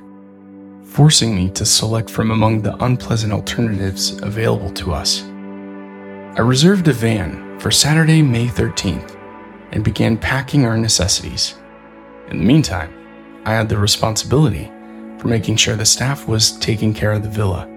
forcing 0.84 1.34
me 1.34 1.50
to 1.50 1.66
select 1.66 2.08
from 2.08 2.30
among 2.30 2.62
the 2.62 2.76
unpleasant 2.84 3.32
alternatives 3.32 4.12
available 4.22 4.70
to 4.74 4.94
us. 4.94 5.24
I 5.24 6.42
reserved 6.42 6.86
a 6.86 6.92
van 6.92 7.58
for 7.58 7.72
Saturday, 7.72 8.22
May 8.22 8.46
13th, 8.46 9.18
and 9.72 9.82
began 9.82 10.16
packing 10.16 10.64
our 10.66 10.78
necessities. 10.78 11.56
In 12.30 12.38
the 12.38 12.44
meantime, 12.44 12.94
I 13.44 13.54
had 13.54 13.68
the 13.68 13.76
responsibility 13.76 14.66
for 15.18 15.26
making 15.26 15.56
sure 15.56 15.74
the 15.74 15.84
staff 15.84 16.28
was 16.28 16.52
taking 16.58 16.94
care 16.94 17.10
of 17.10 17.24
the 17.24 17.28
villa, 17.28 17.68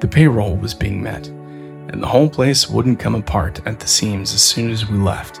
the 0.00 0.08
payroll 0.08 0.56
was 0.56 0.72
being 0.72 1.02
met, 1.02 1.30
and 1.96 2.02
the 2.02 2.08
whole 2.08 2.28
place 2.28 2.68
wouldn't 2.68 3.00
come 3.00 3.14
apart 3.14 3.66
at 3.66 3.80
the 3.80 3.86
seams 3.86 4.34
as 4.34 4.42
soon 4.42 4.70
as 4.70 4.86
we 4.86 4.98
left. 4.98 5.40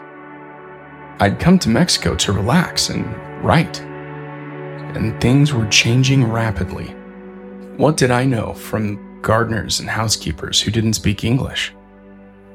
I'd 1.20 1.38
come 1.38 1.58
to 1.58 1.68
Mexico 1.68 2.14
to 2.14 2.32
relax 2.32 2.88
and 2.88 3.04
write, 3.44 3.82
and 3.82 5.20
things 5.20 5.52
were 5.52 5.66
changing 5.66 6.24
rapidly. 6.24 6.86
What 7.76 7.98
did 7.98 8.10
I 8.10 8.24
know 8.24 8.54
from 8.54 9.20
gardeners 9.20 9.80
and 9.80 9.90
housekeepers 9.90 10.58
who 10.58 10.70
didn't 10.70 10.94
speak 10.94 11.24
English? 11.24 11.74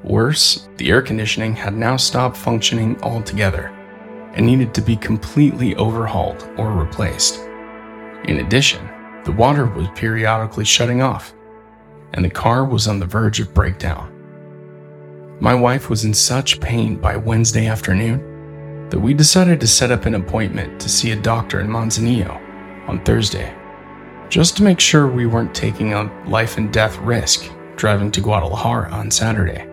Worse, 0.04 0.68
the 0.78 0.90
air 0.90 1.04
conditioning 1.04 1.54
had 1.54 1.76
now 1.76 1.96
stopped 1.96 2.38
functioning 2.38 3.00
altogether 3.04 3.68
and 4.34 4.44
needed 4.44 4.74
to 4.74 4.82
be 4.82 4.96
completely 4.96 5.76
overhauled 5.76 6.50
or 6.58 6.72
replaced. 6.72 7.38
In 8.24 8.40
addition, 8.40 8.84
the 9.26 9.32
water 9.32 9.68
was 9.68 9.90
periodically 9.94 10.66
shutting 10.66 11.04
off, 11.04 11.36
and 12.14 12.24
the 12.24 12.30
car 12.30 12.66
was 12.66 12.88
on 12.88 13.00
the 13.00 13.06
verge 13.06 13.40
of 13.40 13.54
breakdown. 13.54 14.12
My 15.40 15.54
wife 15.54 15.90
was 15.90 16.06
in 16.06 16.14
such 16.14 16.60
pain 16.60 16.96
by 16.98 17.18
Wednesday 17.18 17.68
afternoon 17.68 18.90
that 18.90 19.00
we 19.00 19.14
decided 19.14 19.60
to 19.60 19.68
set 19.68 19.92
up 19.92 20.06
an 20.06 20.16
appointment 20.16 20.80
to 20.82 20.90
see 20.90 21.12
a 21.12 21.16
doctor 21.16 21.62
in 21.62 21.68
Manzanillo 21.68 22.40
on 22.88 23.04
Thursday, 23.04 23.56
just 24.30 24.58
to 24.58 24.64
make 24.64 24.80
sure 24.80 25.08
we 25.08 25.26
weren't 25.26 25.56
taking 25.56 25.94
a 25.94 26.12
life 26.28 26.58
and 26.58 26.72
death 26.72 26.98
risk 27.00 27.52
driving 27.76 28.12
to 28.12 28.22
Guadalajara 28.22 28.92
on 28.92 29.10
Saturday. 29.10 29.66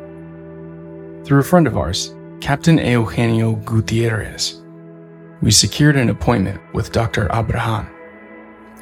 Through 1.24 1.40
a 1.40 1.44
friend 1.44 1.66
of 1.66 1.76
ours, 1.76 2.14
Captain 2.40 2.78
Eugenio 2.78 3.56
Gutierrez, 3.56 4.62
we 5.42 5.50
secured 5.50 5.96
an 5.96 6.08
appointment 6.08 6.60
with 6.72 6.92
Dr. 6.92 7.28
Abrahan, 7.28 7.90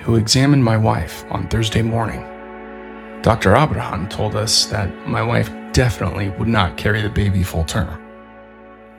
who 0.02 0.16
examined 0.16 0.62
my 0.62 0.76
wife 0.76 1.25
on 1.30 1.48
Thursday 1.48 1.82
morning. 1.82 2.35
Dr. 3.23 3.54
Abrahan 3.54 4.08
told 4.08 4.37
us 4.37 4.66
that 4.66 5.08
my 5.08 5.23
wife 5.23 5.50
definitely 5.73 6.30
would 6.30 6.49
not 6.49 6.76
carry 6.76 7.02
the 7.02 7.08
baby 7.08 7.42
full 7.42 7.64
term, 7.64 8.00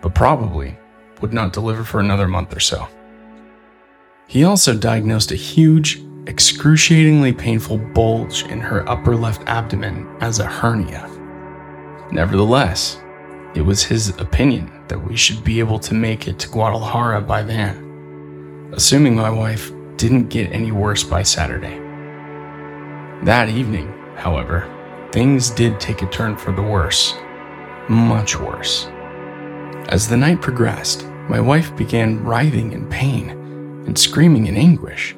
but 0.02 0.14
probably 0.14 0.78
would 1.22 1.34
not 1.34 1.54
deliver 1.54 1.84
for 1.84 2.00
another 2.00 2.28
month 2.28 2.56
or 2.56 2.60
so. 2.60 2.88
He 4.28 4.44
also 4.44 4.78
diagnosed 4.78 5.32
a 5.32 5.36
huge, 5.36 6.02
excruciatingly 6.28 7.32
painful 7.32 7.78
bulge 7.78 8.44
in 8.44 8.60
her 8.60 8.88
upper 8.90 9.16
left 9.16 9.48
abdomen 9.48 10.08
as 10.20 10.40
a 10.40 10.46
hernia. 10.46 11.10
Nevertheless, 12.12 13.02
it 13.56 13.62
was 13.62 13.84
his 13.84 14.10
opinion 14.20 14.72
that 14.88 15.00
we 15.00 15.16
should 15.16 15.44
be 15.44 15.60
able 15.60 15.80
to 15.80 15.94
make 15.94 16.28
it 16.28 16.38
to 16.40 16.50
Guadalajara 16.50 17.22
by 17.22 17.44
van, 17.44 18.72
assuming 18.74 19.16
my 19.16 19.30
wife 19.30 19.72
didn't 19.96 20.28
get 20.28 20.52
any 20.52 20.72
worse 20.72 21.04
by 21.04 21.24
Saturday. 21.24 21.80
That 23.26 23.50
evening, 23.50 23.94
however, 24.18 24.68
things 25.12 25.50
did 25.50 25.80
take 25.80 26.02
a 26.02 26.10
turn 26.10 26.36
for 26.36 26.52
the 26.52 26.62
worse. 26.62 27.16
Much 27.88 28.38
worse. 28.38 28.88
As 29.90 30.08
the 30.08 30.18
night 30.18 30.42
progressed, 30.42 31.06
my 31.30 31.40
wife 31.40 31.76
began 31.78 32.24
writhing 32.24 32.74
in 32.74 32.90
pain 32.90 33.30
and 33.86 33.98
screaming 33.98 34.48
in 34.48 34.58
anguish. 34.58 35.16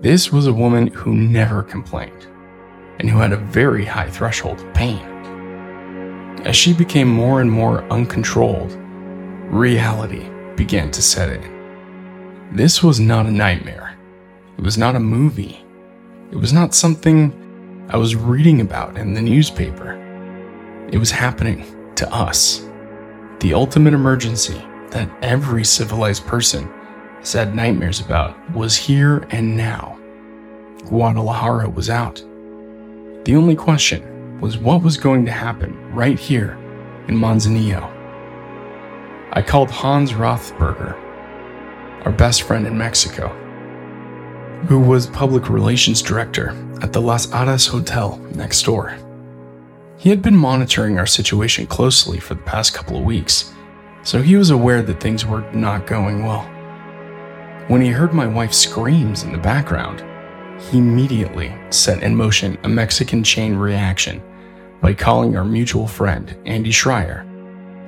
This 0.00 0.32
was 0.32 0.46
a 0.46 0.52
woman 0.52 0.86
who 0.86 1.14
never 1.14 1.62
complained 1.62 2.26
and 2.98 3.10
who 3.10 3.18
had 3.18 3.32
a 3.32 3.36
very 3.36 3.84
high 3.84 4.08
threshold 4.08 4.60
of 4.60 4.72
pain. 4.74 5.02
As 6.44 6.56
she 6.56 6.72
became 6.72 7.08
more 7.08 7.40
and 7.40 7.50
more 7.50 7.82
uncontrolled, 7.92 8.72
reality 9.50 10.28
began 10.56 10.90
to 10.90 11.02
set 11.02 11.30
in. 11.30 12.50
This 12.52 12.82
was 12.82 13.00
not 13.00 13.26
a 13.26 13.30
nightmare. 13.30 13.98
It 14.56 14.62
was 14.62 14.78
not 14.78 14.94
a 14.94 15.00
movie. 15.00 15.64
It 16.30 16.36
was 16.36 16.52
not 16.52 16.74
something 16.74 17.32
I 17.90 17.98
was 17.98 18.16
reading 18.16 18.62
about 18.62 18.96
in 18.96 19.12
the 19.12 19.20
newspaper. 19.20 19.92
It 20.90 20.96
was 20.96 21.10
happening 21.10 21.66
to 21.96 22.10
us. 22.10 22.66
The 23.40 23.52
ultimate 23.52 23.92
emergency 23.92 24.64
that 24.90 25.10
every 25.20 25.64
civilized 25.64 26.26
person 26.26 26.66
has 27.18 27.34
had 27.34 27.54
nightmares 27.54 28.00
about 28.00 28.34
was 28.52 28.74
here 28.74 29.26
and 29.30 29.54
now. 29.54 29.98
Guadalajara 30.86 31.68
was 31.68 31.90
out. 31.90 32.16
The 33.24 33.36
only 33.36 33.54
question 33.54 34.40
was 34.40 34.56
what 34.56 34.82
was 34.82 34.96
going 34.96 35.26
to 35.26 35.32
happen 35.32 35.92
right 35.92 36.18
here 36.18 36.52
in 37.06 37.16
Manzanillo. 37.16 37.90
I 39.32 39.42
called 39.42 39.70
Hans 39.70 40.12
Rothberger, 40.12 40.94
our 42.06 42.12
best 42.12 42.42
friend 42.42 42.66
in 42.66 42.78
Mexico, 42.78 43.28
who 44.66 44.80
was 44.80 45.06
public 45.08 45.50
relations 45.50 46.00
director 46.00 46.56
at 46.80 46.92
the 46.92 47.00
Las 47.00 47.26
Hadas 47.26 47.68
Hotel 47.68 48.16
next 48.34 48.62
door. 48.62 48.96
He 49.98 50.08
had 50.08 50.22
been 50.22 50.36
monitoring 50.36 50.98
our 50.98 51.06
situation 51.06 51.66
closely 51.66 52.18
for 52.18 52.34
the 52.34 52.42
past 52.42 52.72
couple 52.72 52.96
of 52.96 53.04
weeks, 53.04 53.52
so 54.02 54.22
he 54.22 54.36
was 54.36 54.50
aware 54.50 54.82
that 54.82 55.00
things 55.00 55.26
were 55.26 55.42
not 55.52 55.86
going 55.86 56.24
well. 56.24 56.42
When 57.68 57.82
he 57.82 57.88
heard 57.88 58.14
my 58.14 58.26
wife's 58.26 58.56
screams 58.56 59.22
in 59.22 59.32
the 59.32 59.38
background, 59.38 60.02
he 60.70 60.78
immediately 60.78 61.54
set 61.68 62.02
in 62.02 62.16
motion 62.16 62.56
a 62.64 62.68
Mexican 62.68 63.22
chain 63.22 63.54
reaction 63.56 64.22
by 64.80 64.94
calling 64.94 65.36
our 65.36 65.44
mutual 65.44 65.86
friend, 65.86 66.34
Andy 66.46 66.70
Schreier, 66.70 67.26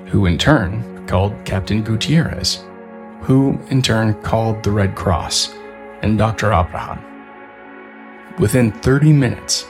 who 0.08 0.26
in 0.26 0.36
turn 0.36 1.06
called 1.06 1.34
Captain 1.46 1.82
Gutierrez, 1.82 2.64
who 3.22 3.58
in 3.70 3.80
turn 3.80 4.14
called 4.22 4.62
the 4.62 4.70
Red 4.70 4.94
Cross 4.94 5.54
and 6.06 6.18
Dr. 6.18 6.52
Abraham. 6.52 7.02
Within 8.38 8.72
30 8.72 9.12
minutes, 9.12 9.66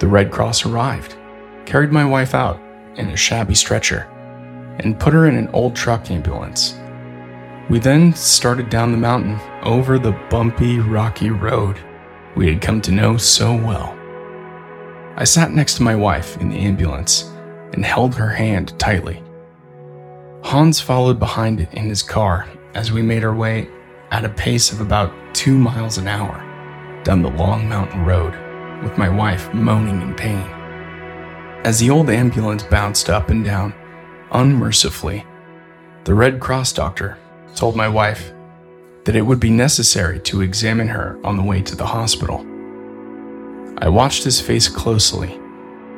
the 0.00 0.06
Red 0.06 0.30
Cross 0.30 0.66
arrived, 0.66 1.16
carried 1.64 1.92
my 1.92 2.04
wife 2.04 2.34
out 2.34 2.60
in 2.96 3.08
a 3.08 3.16
shabby 3.16 3.54
stretcher, 3.54 4.08
and 4.80 4.98
put 4.98 5.14
her 5.14 5.26
in 5.26 5.36
an 5.36 5.48
old 5.48 5.74
truck 5.74 6.10
ambulance. 6.10 6.74
We 7.70 7.78
then 7.78 8.12
started 8.14 8.68
down 8.68 8.92
the 8.92 8.98
mountain 8.98 9.38
over 9.62 9.98
the 9.98 10.12
bumpy, 10.28 10.80
rocky 10.80 11.30
road 11.30 11.78
we 12.34 12.48
had 12.48 12.60
come 12.60 12.80
to 12.82 12.92
know 12.92 13.16
so 13.16 13.54
well. 13.54 13.96
I 15.16 15.24
sat 15.24 15.52
next 15.52 15.76
to 15.76 15.82
my 15.82 15.94
wife 15.94 16.36
in 16.38 16.48
the 16.48 16.58
ambulance 16.58 17.30
and 17.72 17.84
held 17.84 18.14
her 18.16 18.28
hand 18.28 18.78
tightly. 18.78 19.22
Hans 20.42 20.80
followed 20.80 21.18
behind 21.18 21.60
it 21.60 21.72
in 21.72 21.88
his 21.88 22.02
car 22.02 22.48
as 22.74 22.90
we 22.90 23.02
made 23.02 23.24
our 23.24 23.34
way 23.34 23.68
at 24.14 24.24
a 24.24 24.28
pace 24.28 24.70
of 24.70 24.80
about 24.80 25.12
two 25.34 25.58
miles 25.58 25.98
an 25.98 26.06
hour 26.06 26.40
down 27.02 27.20
the 27.20 27.30
long 27.30 27.68
mountain 27.68 28.04
road 28.04 28.32
with 28.80 28.96
my 28.96 29.08
wife 29.08 29.52
moaning 29.52 30.00
in 30.00 30.14
pain. 30.14 30.46
As 31.64 31.80
the 31.80 31.90
old 31.90 32.08
ambulance 32.08 32.62
bounced 32.62 33.10
up 33.10 33.30
and 33.30 33.44
down, 33.44 33.74
unmercifully, 34.30 35.26
the 36.04 36.14
Red 36.14 36.38
Cross 36.38 36.74
doctor 36.74 37.18
told 37.56 37.74
my 37.74 37.88
wife 37.88 38.32
that 39.02 39.16
it 39.16 39.22
would 39.22 39.40
be 39.40 39.50
necessary 39.50 40.20
to 40.20 40.42
examine 40.42 40.86
her 40.86 41.18
on 41.24 41.36
the 41.36 41.42
way 41.42 41.60
to 41.62 41.74
the 41.74 41.84
hospital. 41.84 42.46
I 43.78 43.88
watched 43.88 44.22
his 44.22 44.40
face 44.40 44.68
closely 44.68 45.40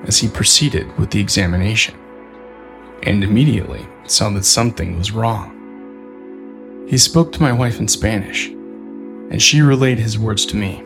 as 0.05 0.16
he 0.16 0.29
proceeded 0.29 0.96
with 0.96 1.11
the 1.11 1.20
examination, 1.20 1.94
and 3.02 3.22
immediately 3.22 3.87
saw 4.07 4.31
that 4.31 4.46
something 4.46 4.96
was 4.96 5.12
wrong. 5.12 5.56
He 6.87 6.99
spoke 6.99 7.33
to 7.33 7.42
my 7.42 7.53
wife 7.53 7.81
in 7.81 7.88
Spanish, 7.88 8.46
and 8.46 9.42
she 9.42 9.61
relayed 9.61 9.99
his 9.99 10.20
words 10.20 10.46
to 10.46 10.57
me. 10.57 10.85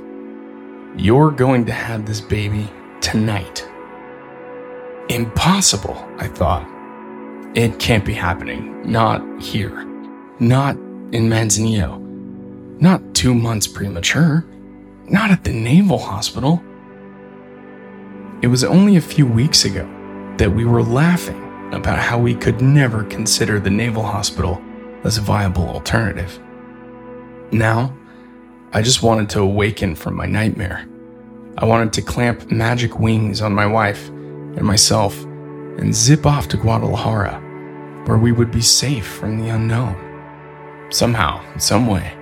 You're 0.96 1.30
going 1.30 1.66
to 1.66 1.72
have 1.72 2.06
this 2.06 2.22
baby 2.22 2.70
tonight. 3.02 3.68
Impossible, 5.10 6.02
I 6.16 6.28
thought. 6.28 6.66
It 7.54 7.78
can't 7.78 8.04
be 8.04 8.14
happening. 8.14 8.90
Not 8.90 9.42
here. 9.42 9.84
Not 10.38 10.76
in 10.76 11.28
Manzanillo. 11.28 12.00
Not 12.80 13.14
two 13.14 13.34
months 13.34 13.66
premature. 13.66 14.46
Not 15.04 15.30
at 15.30 15.44
the 15.44 15.52
Naval 15.52 15.98
Hospital. 15.98 16.62
It 18.40 18.46
was 18.46 18.64
only 18.64 18.96
a 18.96 19.02
few 19.02 19.26
weeks 19.26 19.66
ago 19.66 19.86
that 20.38 20.50
we 20.50 20.64
were 20.64 20.82
laughing 20.82 21.74
about 21.74 21.98
how 21.98 22.18
we 22.18 22.34
could 22.34 22.62
never 22.62 23.04
consider 23.04 23.60
the 23.60 23.68
Naval 23.68 24.02
Hospital 24.02 24.62
as 25.04 25.18
a 25.18 25.22
viable 25.22 25.68
alternative. 25.68 26.38
Now, 27.52 27.96
I 28.72 28.82
just 28.82 29.02
wanted 29.02 29.28
to 29.30 29.40
awaken 29.40 29.94
from 29.94 30.14
my 30.14 30.26
nightmare. 30.26 30.86
I 31.58 31.64
wanted 31.64 31.92
to 31.94 32.02
clamp 32.02 32.50
magic 32.50 33.00
wings 33.00 33.42
on 33.42 33.52
my 33.52 33.66
wife 33.66 34.08
and 34.08 34.62
myself 34.62 35.20
and 35.78 35.94
zip 35.94 36.26
off 36.26 36.48
to 36.48 36.56
Guadalajara, 36.56 37.40
where 38.06 38.18
we 38.18 38.32
would 38.32 38.50
be 38.50 38.60
safe 38.60 39.06
from 39.06 39.40
the 39.40 39.48
unknown. 39.48 39.96
Somehow, 40.90 41.42
in 41.52 41.60
some 41.60 41.86
way. 41.86 42.16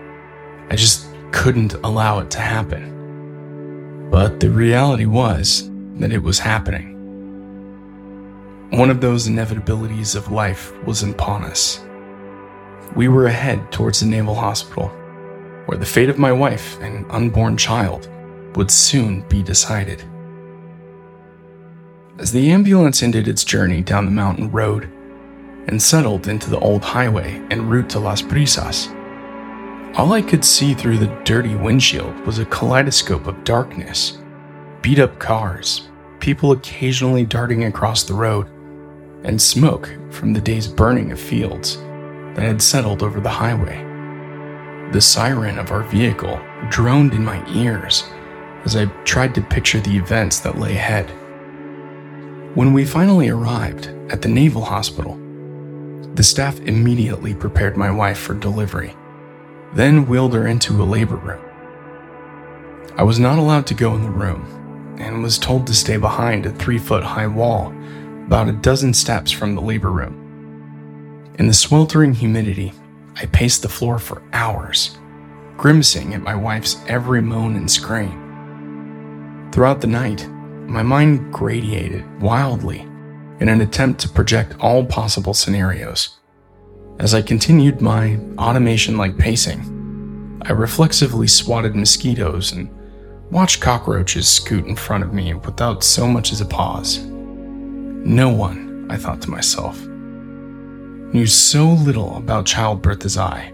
I 0.71 0.77
just 0.77 1.07
couldn't 1.33 1.75
allow 1.75 2.21
it 2.21 2.31
to 2.33 2.41
happen. 2.41 4.09
But 4.11 4.41
the 4.41 4.51
reality 4.51 5.07
was 5.07 5.71
that 5.97 6.13
it 6.13 6.23
was 6.23 6.39
happening. 6.39 6.95
One 8.71 8.91
of 8.91 9.01
those 9.01 9.29
inevitabilities 9.29 10.15
of 10.15 10.31
life 10.31 10.73
was 10.85 11.03
upon 11.03 11.45
us. 11.45 11.85
We 12.97 13.09
were 13.09 13.27
ahead 13.27 13.71
towards 13.71 14.01
the 14.01 14.07
Naval 14.07 14.35
Hospital, 14.35 14.89
where 15.67 15.79
the 15.79 15.87
fate 15.87 16.09
of 16.09 16.19
my 16.19 16.33
wife 16.33 16.81
and 16.81 17.05
unborn 17.11 17.57
child 17.57 18.09
would 18.57 18.71
soon 18.71 19.21
be 19.29 19.43
decided. 19.43 20.03
As 22.19 22.33
the 22.33 22.51
ambulance 22.51 23.03
ended 23.03 23.29
its 23.29 23.45
journey 23.45 23.83
down 23.83 24.05
the 24.05 24.11
mountain 24.11 24.51
road 24.51 24.91
and 25.69 25.81
settled 25.81 26.27
into 26.27 26.51
the 26.51 26.59
old 26.59 26.83
highway 26.83 27.41
en 27.51 27.69
route 27.69 27.91
to 27.91 27.99
Las 27.99 28.23
Brisas, 28.23 28.89
all 29.97 30.13
I 30.13 30.23
could 30.23 30.45
see 30.45 30.75
through 30.75 30.99
the 30.99 31.15
dirty 31.25 31.55
windshield 31.55 32.19
was 32.21 32.39
a 32.39 32.47
kaleidoscope 32.47 33.27
of 33.27 33.45
darkness, 33.45 34.19
beat 34.83 34.99
up 34.99 35.19
cars, 35.19 35.89
people 36.21 36.53
occasionally 36.53 37.25
darting 37.25 37.65
across 37.65 38.03
the 38.05 38.15
road, 38.15 38.49
and 39.25 39.41
smoke 39.41 39.95
from 40.11 40.33
the 40.33 40.41
day's 40.41 40.67
burning 40.67 41.13
of 41.13 41.21
fields 41.21 41.79
that 42.39 42.45
had 42.45 42.63
settled 42.63 43.03
over 43.03 43.19
the 43.21 43.29
highway. 43.29 43.85
The 44.93 45.01
siren 45.01 45.59
of 45.59 45.73
our 45.73 45.83
vehicle 45.83 46.41
droned 46.69 47.13
in 47.13 47.25
my 47.25 47.45
ears 47.51 48.05
as 48.65 48.77
I 48.77 48.85
tried 49.03 49.35
to 49.35 49.41
picture 49.41 49.81
the 49.81 49.97
events 49.97 50.39
that 50.41 50.57
lay 50.57 50.77
ahead. 50.77 51.11
When 52.55 52.73
we 52.73 52.85
finally 52.85 53.29
arrived 53.29 53.89
at 54.09 54.23
the 54.23 54.29
Naval 54.29 54.63
Hospital, 54.63 55.19
the 56.15 56.23
staff 56.23 56.61
immediately 56.61 57.35
prepared 57.35 57.77
my 57.77 57.91
wife 57.91 58.19
for 58.19 58.35
delivery, 58.35 58.95
then 59.75 60.07
wheeled 60.07 60.35
her 60.35 60.47
into 60.47 60.81
a 60.81 60.85
labor 60.85 61.17
room. 61.17 61.43
I 62.97 63.03
was 63.03 63.19
not 63.19 63.41
allowed 63.41 63.67
to 63.67 63.75
go 63.75 63.97
in 63.97 64.03
the 64.05 64.11
room 64.11 64.97
and 65.01 65.25
was 65.25 65.39
told 65.39 65.67
to 65.67 65.75
stay 65.75 65.97
behind 65.97 66.47
a 66.47 66.53
three 66.53 66.79
foot 66.79 67.03
high 67.03 67.27
wall 67.27 67.75
about 68.27 68.49
a 68.49 68.53
dozen 68.53 68.95
steps 68.95 69.33
from 69.33 69.57
the 69.57 69.61
labor 69.61 69.91
room. 69.91 70.18
In 71.39 71.47
the 71.47 71.55
sweltering 71.55 72.15
humidity, 72.15 72.73
I 73.15 73.27
paced 73.27 73.63
the 73.63 73.69
floor 73.69 74.01
for 74.01 74.25
hours, 74.33 74.99
grimacing 75.57 76.13
at 76.15 76.21
my 76.21 76.35
wife's 76.35 76.79
every 76.89 77.23
moan 77.23 77.55
and 77.55 77.71
scream. 77.71 79.49
Throughout 79.53 79.81
the 79.81 79.87
night, 79.87 80.29
my 80.67 80.83
mind 80.83 81.33
gradiated 81.33 82.05
wildly 82.21 82.81
in 83.39 83.49
an 83.49 83.61
attempt 83.61 84.01
to 84.01 84.09
project 84.09 84.57
all 84.59 84.85
possible 84.85 85.33
scenarios. 85.33 86.19
As 86.99 87.15
I 87.15 87.23
continued 87.23 87.81
my 87.81 88.19
automation 88.37 88.99
like 88.99 89.17
pacing, 89.17 90.41
I 90.43 90.51
reflexively 90.51 91.29
swatted 91.29 91.77
mosquitoes 91.77 92.51
and 92.51 92.69
watched 93.31 93.61
cockroaches 93.61 94.27
scoot 94.27 94.67
in 94.67 94.75
front 94.75 95.05
of 95.05 95.15
me 95.15 95.35
without 95.35 95.85
so 95.85 96.09
much 96.09 96.33
as 96.33 96.41
a 96.41 96.47
pause. 96.47 96.99
No 96.99 98.29
one, 98.29 98.89
I 98.91 98.97
thought 98.97 99.23
to 99.23 99.31
myself, 99.31 99.81
knew 101.13 101.27
so 101.27 101.69
little 101.69 102.17
about 102.17 102.47
childbirth 102.47 103.05
as 103.05 103.17
I. 103.17 103.53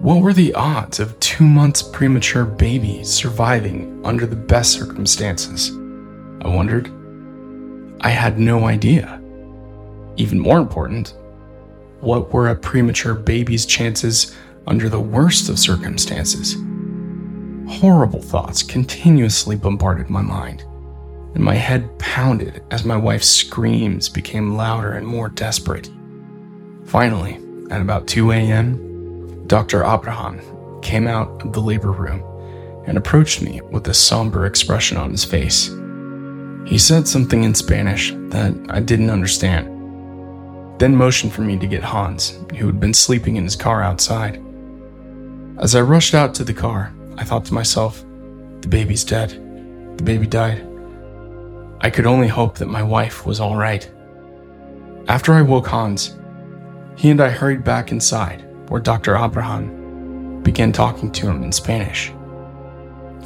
What 0.00 0.22
were 0.22 0.32
the 0.32 0.54
odds 0.54 1.00
of 1.00 1.18
two 1.20 1.44
months 1.44 1.82
premature 1.82 2.44
baby 2.44 3.04
surviving 3.04 4.00
under 4.04 4.26
the 4.26 4.36
best 4.36 4.72
circumstances? 4.72 5.70
I 6.42 6.48
wondered. 6.48 6.90
I 8.00 8.10
had 8.10 8.38
no 8.38 8.66
idea. 8.66 9.20
Even 10.16 10.38
more 10.38 10.58
important, 10.58 11.14
what 12.00 12.32
were 12.32 12.48
a 12.48 12.56
premature 12.56 13.14
baby's 13.14 13.66
chances 13.66 14.36
under 14.66 14.88
the 14.88 15.00
worst 15.00 15.48
of 15.48 15.58
circumstances? 15.58 16.56
Horrible 17.68 18.20
thoughts 18.20 18.62
continuously 18.62 19.56
bombarded 19.56 20.10
my 20.10 20.22
mind 20.22 20.64
and 21.34 21.42
my 21.42 21.54
head 21.54 21.98
pounded 21.98 22.62
as 22.70 22.84
my 22.84 22.96
wife's 22.96 23.28
screams 23.28 24.08
became 24.08 24.56
louder 24.56 24.92
and 24.92 25.06
more 25.06 25.28
desperate. 25.28 25.90
Finally, 26.86 27.38
at 27.70 27.80
about 27.80 28.06
2 28.06 28.32
a.m., 28.32 29.46
Dr. 29.46 29.84
Abraham 29.84 30.40
came 30.82 31.06
out 31.06 31.42
of 31.42 31.52
the 31.52 31.60
labor 31.60 31.92
room 31.92 32.22
and 32.86 32.98
approached 32.98 33.42
me 33.42 33.60
with 33.70 33.88
a 33.88 33.94
somber 33.94 34.46
expression 34.46 34.96
on 34.96 35.10
his 35.10 35.24
face. 35.24 35.68
He 36.66 36.78
said 36.78 37.08
something 37.08 37.44
in 37.44 37.54
Spanish 37.54 38.12
that 38.28 38.54
I 38.68 38.80
didn't 38.80 39.10
understand, 39.10 39.68
then 40.78 40.96
motioned 40.96 41.32
for 41.32 41.42
me 41.42 41.58
to 41.58 41.66
get 41.66 41.82
Hans, 41.82 42.38
who 42.56 42.66
had 42.66 42.80
been 42.80 42.94
sleeping 42.94 43.36
in 43.36 43.44
his 43.44 43.56
car 43.56 43.82
outside. 43.82 44.42
As 45.58 45.74
I 45.74 45.82
rushed 45.82 46.14
out 46.14 46.34
to 46.34 46.44
the 46.44 46.54
car, 46.54 46.92
I 47.16 47.24
thought 47.24 47.44
to 47.46 47.54
myself, 47.54 48.04
the 48.60 48.68
baby's 48.68 49.04
dead. 49.04 49.30
The 49.98 50.02
baby 50.02 50.26
died. 50.26 50.66
I 51.80 51.90
could 51.90 52.06
only 52.06 52.28
hope 52.28 52.56
that 52.58 52.66
my 52.66 52.82
wife 52.82 53.26
was 53.26 53.40
all 53.40 53.56
right. 53.56 53.88
After 55.06 55.34
I 55.34 55.42
woke 55.42 55.66
Hans, 55.66 56.16
he 56.96 57.10
and 57.10 57.20
I 57.20 57.30
hurried 57.30 57.64
back 57.64 57.92
inside 57.92 58.44
where 58.68 58.80
Dr. 58.80 59.16
Abraham 59.16 60.42
began 60.42 60.72
talking 60.72 61.10
to 61.12 61.28
him 61.28 61.42
in 61.42 61.52
Spanish. 61.52 62.12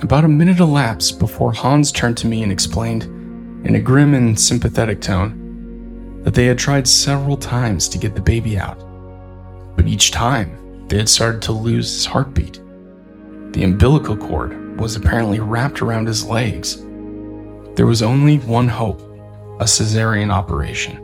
About 0.02 0.24
a 0.24 0.28
minute 0.28 0.60
elapsed 0.60 1.18
before 1.18 1.52
Hans 1.52 1.90
turned 1.90 2.16
to 2.18 2.26
me 2.26 2.42
and 2.42 2.52
explained, 2.52 3.04
in 3.66 3.74
a 3.74 3.80
grim 3.80 4.14
and 4.14 4.38
sympathetic 4.38 5.00
tone, 5.00 6.22
that 6.22 6.34
they 6.34 6.46
had 6.46 6.58
tried 6.58 6.86
several 6.86 7.36
times 7.36 7.88
to 7.88 7.98
get 7.98 8.14
the 8.14 8.20
baby 8.20 8.58
out, 8.58 8.78
but 9.76 9.86
each 9.86 10.10
time 10.10 10.86
they 10.88 10.98
had 10.98 11.08
started 11.08 11.42
to 11.42 11.52
lose 11.52 11.92
his 11.92 12.06
heartbeat. 12.06 12.60
The 13.52 13.64
umbilical 13.64 14.16
cord 14.16 14.78
was 14.80 14.94
apparently 14.94 15.40
wrapped 15.40 15.82
around 15.82 16.06
his 16.06 16.24
legs 16.24 16.82
there 17.78 17.86
was 17.86 18.02
only 18.02 18.38
one 18.38 18.66
hope 18.66 19.00
a 19.60 19.64
cesarean 19.64 20.32
operation. 20.32 20.96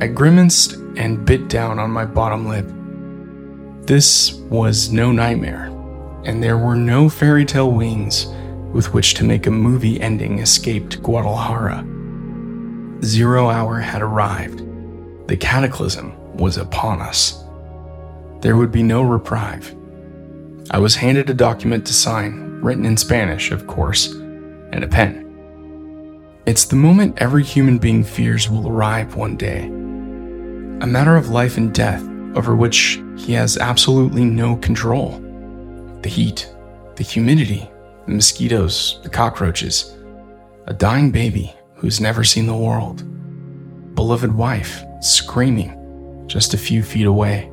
I 0.00 0.06
grimaced 0.06 0.74
and 0.96 1.24
bit 1.24 1.48
down 1.48 1.80
on 1.80 1.90
my 1.90 2.04
bottom 2.04 2.46
lip. 2.46 2.70
This 3.84 4.34
was 4.48 4.92
no 4.92 5.10
nightmare, 5.10 5.64
and 6.24 6.40
there 6.40 6.56
were 6.56 6.76
no 6.76 7.08
fairy 7.08 7.44
tale 7.44 7.72
wings 7.72 8.26
with 8.72 8.94
which 8.94 9.14
to 9.14 9.24
make 9.24 9.48
a 9.48 9.50
movie 9.50 10.00
ending 10.00 10.38
escaped 10.38 11.02
Guadalajara. 11.02 11.84
Zero 13.02 13.48
hour 13.48 13.80
had 13.80 14.00
arrived. 14.00 14.62
The 15.26 15.36
cataclysm 15.36 16.14
was 16.36 16.58
upon 16.58 17.00
us. 17.00 17.42
There 18.40 18.56
would 18.56 18.70
be 18.70 18.84
no 18.84 19.02
reprieve. 19.02 19.74
I 20.70 20.78
was 20.78 20.94
handed 20.94 21.28
a 21.28 21.34
document 21.34 21.84
to 21.86 21.92
sign, 21.92 22.60
written 22.60 22.86
in 22.86 22.96
Spanish, 22.96 23.50
of 23.50 23.66
course, 23.66 24.12
and 24.12 24.84
a 24.84 24.88
pen. 24.88 25.24
It's 26.46 26.66
the 26.66 26.76
moment 26.76 27.18
every 27.20 27.42
human 27.42 27.78
being 27.78 28.04
fears 28.04 28.48
will 28.48 28.68
arrive 28.68 29.16
one 29.16 29.36
day. 29.36 29.72
A 30.80 30.86
matter 30.86 31.16
of 31.16 31.30
life 31.30 31.56
and 31.56 31.74
death 31.74 32.02
over 32.36 32.54
which 32.54 33.02
he 33.16 33.32
has 33.32 33.58
absolutely 33.58 34.24
no 34.24 34.54
control. 34.56 35.18
The 36.02 36.08
heat, 36.08 36.48
the 36.94 37.02
humidity, 37.02 37.68
the 38.06 38.12
mosquitoes, 38.12 39.00
the 39.02 39.08
cockroaches, 39.08 39.96
a 40.68 40.72
dying 40.72 41.10
baby 41.10 41.52
who's 41.74 42.00
never 42.00 42.22
seen 42.22 42.46
the 42.46 42.56
world, 42.56 43.02
beloved 43.96 44.32
wife 44.32 44.84
screaming 45.00 45.74
just 46.28 46.54
a 46.54 46.58
few 46.58 46.84
feet 46.84 47.06
away, 47.06 47.50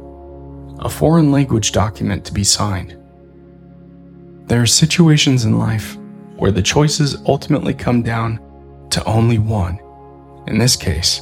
a 0.80 0.90
foreign 0.90 1.32
language 1.32 1.72
document 1.72 2.26
to 2.26 2.34
be 2.34 2.44
signed. 2.44 2.96
There 4.48 4.62
are 4.62 4.68
situations 4.68 5.46
in 5.46 5.58
life 5.58 5.98
where 6.36 6.52
the 6.52 6.62
choices 6.62 7.18
ultimately 7.26 7.74
come 7.74 8.04
down 8.04 8.40
to 8.92 9.04
only 9.06 9.40
one. 9.40 9.80
In 10.46 10.60
this 10.60 10.76
case, 10.76 11.22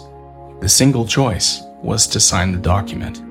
the 0.59 0.67
single 0.67 1.07
choice 1.07 1.61
was 1.83 2.07
to 2.07 2.19
sign 2.19 2.51
the 2.51 2.57
document. 2.57 3.21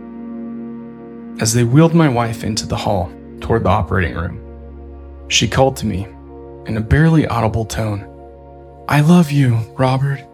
As 1.40 1.52
they 1.52 1.64
wheeled 1.64 1.94
my 1.94 2.08
wife 2.08 2.44
into 2.44 2.66
the 2.66 2.76
hall 2.76 3.10
toward 3.40 3.64
the 3.64 3.70
operating 3.70 4.14
room, 4.14 5.26
she 5.28 5.48
called 5.48 5.76
to 5.78 5.86
me 5.86 6.04
in 6.66 6.76
a 6.76 6.80
barely 6.80 7.26
audible 7.26 7.64
tone, 7.64 8.08
I 8.88 9.00
love 9.00 9.32
you, 9.32 9.56
Robert. 9.78 10.24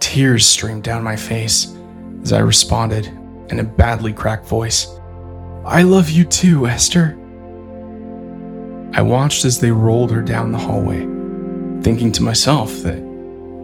Tears 0.00 0.46
streamed 0.46 0.82
down 0.82 1.04
my 1.04 1.16
face 1.16 1.76
as 2.22 2.32
I 2.32 2.40
responded 2.40 3.06
in 3.50 3.60
a 3.60 3.64
badly 3.64 4.12
cracked 4.12 4.46
voice 4.46 5.00
I 5.64 5.82
love 5.82 6.08
you 6.08 6.24
too, 6.24 6.66
Esther. 6.66 7.18
I 8.94 9.02
watched 9.02 9.44
as 9.44 9.60
they 9.60 9.70
rolled 9.70 10.10
her 10.10 10.22
down 10.22 10.52
the 10.52 10.58
hallway, 10.58 11.00
thinking 11.82 12.10
to 12.12 12.22
myself 12.22 12.72
that 12.78 12.96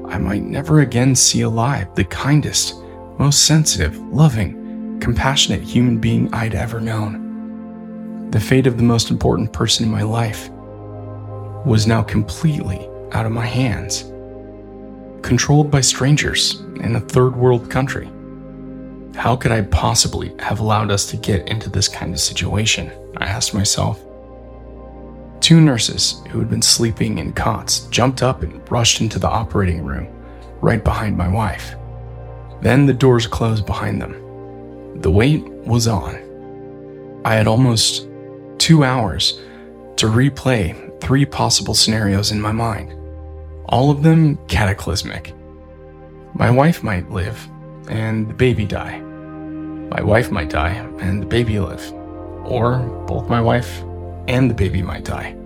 I 0.09 0.19
might 0.19 0.43
never 0.43 0.81
again 0.81 1.15
see 1.15 1.41
alive 1.41 1.95
the 1.95 2.05
kindest, 2.05 2.75
most 3.19 3.47
sensitive, 3.47 3.99
loving, 4.13 4.99
compassionate 5.01 5.63
human 5.63 5.99
being 5.99 6.33
I'd 6.35 6.55
ever 6.55 6.81
known. 6.81 8.31
The 8.31 8.41
fate 8.41 8.67
of 8.67 8.77
the 8.77 8.83
most 8.83 9.11
important 9.11 9.53
person 9.53 9.87
in 9.87 9.91
my 9.91 10.03
life 10.03 10.51
was 11.65 11.87
now 11.87 12.03
completely 12.03 12.89
out 13.13 13.25
of 13.25 13.33
my 13.33 13.47
hands, 13.47 14.03
controlled 15.23 15.71
by 15.71 15.81
strangers 15.81 16.61
in 16.81 16.97
a 16.97 17.01
third 17.01 17.37
world 17.37 17.71
country. 17.71 18.11
How 19.15 19.35
could 19.35 19.51
I 19.51 19.63
possibly 19.63 20.35
have 20.41 20.61
allowed 20.61 20.91
us 20.91 21.07
to 21.07 21.17
get 21.17 21.49
into 21.49 21.71
this 21.71 21.89
kind 21.89 22.13
of 22.13 22.21
situation? 22.21 22.93
I 23.17 23.25
asked 23.25 23.55
myself. 23.55 23.99
Two 25.41 25.61
nurses 25.61 26.23
who 26.29 26.39
had 26.39 26.51
been 26.51 26.63
sleeping 26.63 27.19
in 27.19 27.33
cots 27.33 27.81
jumped 27.87 28.23
up 28.23 28.43
and 28.43 28.71
rushed 28.71 29.01
into 29.01 29.19
the 29.19 29.29
operating 29.29 29.85
room, 29.85 30.09
right 30.61 30.85
behind 30.85 31.17
my 31.17 31.29
wife. 31.29 31.77
Then 32.63 32.87
the 32.87 32.95
doors 32.95 33.27
closed 33.27 33.67
behind 33.67 34.01
them. 34.01 35.01
The 35.01 35.11
wait 35.11 35.45
was 35.67 35.87
on. 35.87 36.17
I 37.25 37.35
had 37.35 37.47
almost 37.47 38.09
two 38.59 38.85
hours 38.85 39.41
to 39.97 40.07
replay 40.07 41.01
three 41.01 41.27
possible 41.27 41.75
scenarios 41.75 42.33
in 42.33 42.41
my 42.41 42.53
mind, 42.53 42.93
all 43.67 43.91
of 43.91 44.03
them 44.03 44.39
cataclysmic. 44.49 45.35
My 46.35 46.51
wife 46.51 46.83
might 46.83 47.11
live, 47.11 47.49
and 47.89 48.29
the 48.29 48.35
baby 48.35 48.67
die. 48.67 49.01
My 49.01 50.03
wife 50.03 50.31
might 50.31 50.51
die 50.51 50.73
and 51.01 51.23
the 51.23 51.27
baby 51.27 51.59
live. 51.61 51.93
Or 52.45 52.79
both 53.07 53.29
my 53.29 53.41
wife 53.41 53.83
and 54.29 54.51
the 54.51 54.55
baby 54.55 54.83
might 54.83 55.05
die. 55.05 55.37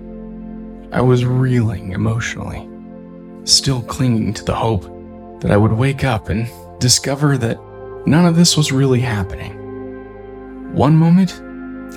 I 0.92 1.00
was 1.02 1.24
reeling 1.24 1.92
emotionally, 1.92 2.68
still 3.44 3.82
clinging 3.82 4.34
to 4.34 4.44
the 4.44 4.54
hope 4.54 4.82
that 5.40 5.50
I 5.50 5.56
would 5.56 5.72
wake 5.72 6.04
up 6.04 6.28
and 6.30 6.48
discover 6.80 7.38
that 7.38 7.60
none 8.06 8.26
of 8.26 8.34
this 8.34 8.56
was 8.56 8.72
really 8.72 9.00
happening. 9.00 9.54
One 10.74 10.96
moment, 10.96 11.40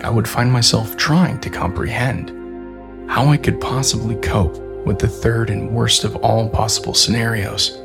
I 0.03 0.09
would 0.09 0.27
find 0.27 0.51
myself 0.51 0.97
trying 0.97 1.39
to 1.39 1.49
comprehend 1.49 2.29
how 3.09 3.27
I 3.27 3.37
could 3.37 3.61
possibly 3.61 4.15
cope 4.15 4.57
with 4.85 4.99
the 4.99 5.07
third 5.07 5.49
and 5.49 5.71
worst 5.71 6.03
of 6.03 6.15
all 6.17 6.49
possible 6.49 6.93
scenarios. 6.93 7.77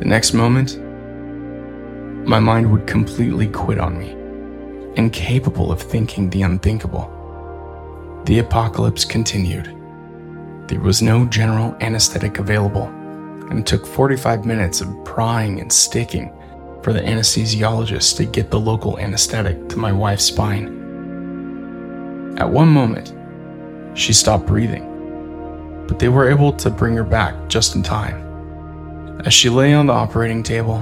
The 0.00 0.06
next 0.06 0.34
moment, 0.34 0.76
my 2.26 2.40
mind 2.40 2.70
would 2.72 2.86
completely 2.86 3.46
quit 3.46 3.78
on 3.78 3.96
me, 3.96 4.10
incapable 4.96 5.70
of 5.70 5.80
thinking 5.80 6.28
the 6.28 6.42
unthinkable. 6.42 7.12
The 8.24 8.40
apocalypse 8.40 9.04
continued. 9.04 9.72
There 10.66 10.80
was 10.80 11.02
no 11.02 11.26
general 11.26 11.76
anesthetic 11.80 12.40
available, 12.40 12.92
and 13.50 13.60
it 13.60 13.66
took 13.66 13.86
45 13.86 14.44
minutes 14.44 14.80
of 14.80 15.04
prying 15.04 15.60
and 15.60 15.72
sticking 15.72 16.32
for 16.82 16.92
the 16.92 17.00
anesthesiologist 17.00 18.16
to 18.16 18.24
get 18.24 18.50
the 18.50 18.60
local 18.60 18.98
anesthetic 18.98 19.68
to 19.68 19.76
my 19.76 19.92
wife's 19.92 20.24
spine. 20.24 20.66
At 22.38 22.50
one 22.50 22.68
moment, 22.68 23.12
she 23.96 24.12
stopped 24.12 24.46
breathing, 24.46 25.84
but 25.88 25.98
they 25.98 26.08
were 26.08 26.30
able 26.30 26.52
to 26.52 26.70
bring 26.70 26.94
her 26.96 27.04
back 27.04 27.48
just 27.48 27.74
in 27.74 27.82
time. 27.82 28.22
As 29.24 29.32
she 29.32 29.48
lay 29.48 29.72
on 29.72 29.86
the 29.86 29.92
operating 29.92 30.42
table, 30.42 30.78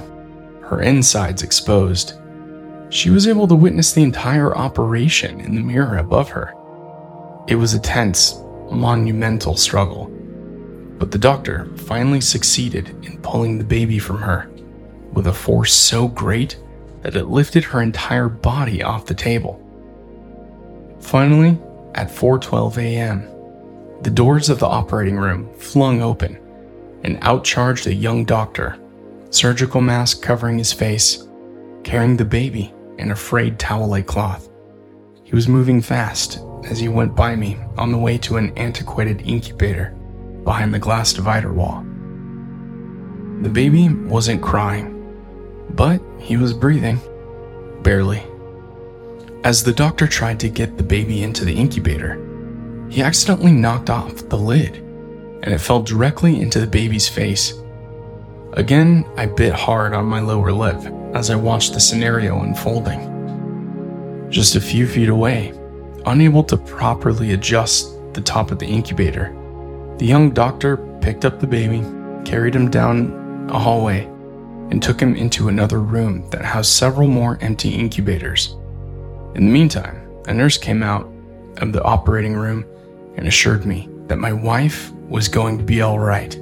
her 0.62 0.82
insides 0.82 1.42
exposed. 1.42 2.14
She 2.90 3.10
was 3.10 3.26
able 3.26 3.46
to 3.48 3.54
witness 3.54 3.92
the 3.92 4.02
entire 4.02 4.56
operation 4.56 5.40
in 5.40 5.54
the 5.54 5.60
mirror 5.60 5.98
above 5.98 6.28
her. 6.30 6.54
It 7.46 7.56
was 7.56 7.74
a 7.74 7.80
tense, 7.80 8.40
monumental 8.70 9.56
struggle, 9.56 10.10
but 10.98 11.10
the 11.10 11.18
doctor 11.18 11.66
finally 11.76 12.20
succeeded 12.20 12.88
in 13.04 13.20
pulling 13.20 13.58
the 13.58 13.64
baby 13.64 13.98
from 13.98 14.18
her 14.18 14.50
with 15.12 15.26
a 15.26 15.32
force 15.32 15.72
so 15.72 16.08
great 16.08 16.58
that 17.02 17.16
it 17.16 17.26
lifted 17.26 17.64
her 17.64 17.82
entire 17.82 18.28
body 18.28 18.82
off 18.82 19.06
the 19.06 19.14
table. 19.14 19.60
Finally, 21.00 21.58
at 21.94 22.08
4:12 22.10 22.78
a.m., 22.78 23.28
the 24.02 24.10
doors 24.10 24.48
of 24.48 24.58
the 24.58 24.66
operating 24.66 25.16
room 25.16 25.52
flung 25.58 26.02
open 26.02 26.38
and 27.04 27.18
out 27.22 27.44
charged 27.44 27.86
a 27.86 27.94
young 27.94 28.24
doctor 28.24 28.78
surgical 29.30 29.80
mask 29.80 30.22
covering 30.22 30.58
his 30.58 30.72
face, 30.72 31.26
carrying 31.82 32.16
the 32.16 32.24
baby 32.24 32.72
in 32.98 33.10
a 33.10 33.16
frayed 33.16 33.58
towel 33.58 33.88
like 33.88 34.06
cloth. 34.06 34.48
He 35.24 35.34
was 35.34 35.48
moving 35.48 35.82
fast 35.82 36.38
as 36.66 36.78
he 36.78 36.88
went 36.88 37.16
by 37.16 37.34
me 37.34 37.58
on 37.76 37.90
the 37.90 37.98
way 37.98 38.16
to 38.18 38.36
an 38.36 38.56
antiquated 38.56 39.22
incubator 39.22 39.92
behind 40.44 40.72
the 40.72 40.78
glass 40.78 41.12
divider 41.12 41.52
wall. 41.52 41.84
The 43.42 43.50
baby 43.50 43.88
wasn't 43.88 44.42
crying, 44.42 44.90
but 45.70 46.00
he 46.18 46.36
was 46.36 46.52
breathing. 46.52 47.00
Barely. 47.82 48.22
As 49.42 49.62
the 49.62 49.72
doctor 49.72 50.06
tried 50.06 50.40
to 50.40 50.48
get 50.48 50.76
the 50.76 50.82
baby 50.82 51.22
into 51.22 51.44
the 51.44 51.54
incubator, 51.54 52.18
he 52.88 53.02
accidentally 53.02 53.52
knocked 53.52 53.90
off 53.90 54.28
the 54.28 54.38
lid, 54.38 54.76
and 54.76 55.48
it 55.52 55.60
fell 55.60 55.82
directly 55.82 56.40
into 56.40 56.60
the 56.60 56.66
baby's 56.66 57.08
face. 57.08 57.52
Again, 58.52 59.04
I 59.16 59.26
bit 59.26 59.52
hard 59.52 59.92
on 59.92 60.06
my 60.06 60.20
lower 60.20 60.52
lip 60.52 60.80
as 61.12 61.28
I 61.28 61.34
watched 61.34 61.74
the 61.74 61.80
scenario 61.80 62.40
unfolding. 62.42 63.10
Just 64.30 64.56
a 64.56 64.60
few 64.60 64.86
feet 64.86 65.08
away, 65.08 65.52
unable 66.06 66.44
to 66.44 66.56
properly 66.56 67.32
adjust 67.32 67.90
the 68.14 68.20
top 68.20 68.50
of 68.50 68.58
the 68.58 68.66
incubator, 68.66 69.36
the 69.98 70.06
young 70.06 70.30
doctor 70.30 70.76
picked 71.00 71.24
up 71.24 71.40
the 71.40 71.46
baby, 71.46 71.82
carried 72.24 72.54
him 72.54 72.70
down 72.70 73.48
a 73.50 73.58
hallway, 73.58 74.04
and 74.70 74.82
took 74.82 75.00
him 75.00 75.14
into 75.14 75.48
another 75.48 75.80
room 75.80 76.28
that 76.30 76.44
housed 76.44 76.72
several 76.72 77.08
more 77.08 77.38
empty 77.40 77.74
incubators. 77.74 78.56
In 79.34 79.46
the 79.46 79.52
meantime, 79.52 80.08
a 80.26 80.34
nurse 80.34 80.58
came 80.58 80.82
out 80.82 81.10
of 81.58 81.72
the 81.72 81.82
operating 81.82 82.34
room 82.34 82.64
and 83.16 83.28
assured 83.28 83.66
me 83.66 83.88
that 84.06 84.18
my 84.18 84.32
wife 84.32 84.90
was 85.08 85.28
going 85.28 85.58
to 85.58 85.64
be 85.64 85.82
all 85.82 85.98
right 85.98 86.38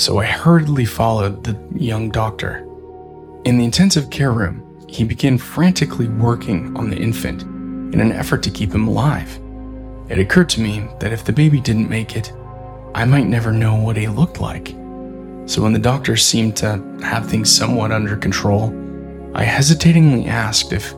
so 0.00 0.18
I 0.18 0.24
hurriedly 0.24 0.86
followed 0.86 1.44
the 1.44 1.58
young 1.78 2.08
doctor. 2.10 2.66
In 3.44 3.58
the 3.58 3.64
intensive 3.64 4.08
care 4.08 4.32
room, 4.32 4.64
he 4.88 5.04
began 5.04 5.36
frantically 5.36 6.08
working 6.08 6.74
on 6.74 6.88
the 6.88 6.96
infant 6.96 7.42
in 7.92 8.00
an 8.00 8.12
effort 8.12 8.42
to 8.44 8.50
keep 8.50 8.72
him 8.72 8.88
alive. 8.88 9.38
It 10.08 10.18
occurred 10.18 10.48
to 10.50 10.60
me 10.62 10.88
that 11.00 11.12
if 11.12 11.24
the 11.24 11.34
baby 11.34 11.60
didn't 11.60 11.90
make 11.90 12.16
it, 12.16 12.32
I 12.94 13.04
might 13.04 13.26
never 13.26 13.52
know 13.52 13.76
what 13.76 13.96
he 13.96 14.08
looked 14.08 14.40
like. 14.40 14.68
So 15.46 15.62
when 15.62 15.72
the 15.72 15.78
doctor 15.78 16.16
seemed 16.16 16.56
to 16.58 16.82
have 17.02 17.28
things 17.28 17.54
somewhat 17.54 17.92
under 17.92 18.16
control, 18.16 18.74
I 19.34 19.44
hesitatingly 19.44 20.26
asked 20.26 20.72
if 20.72 20.92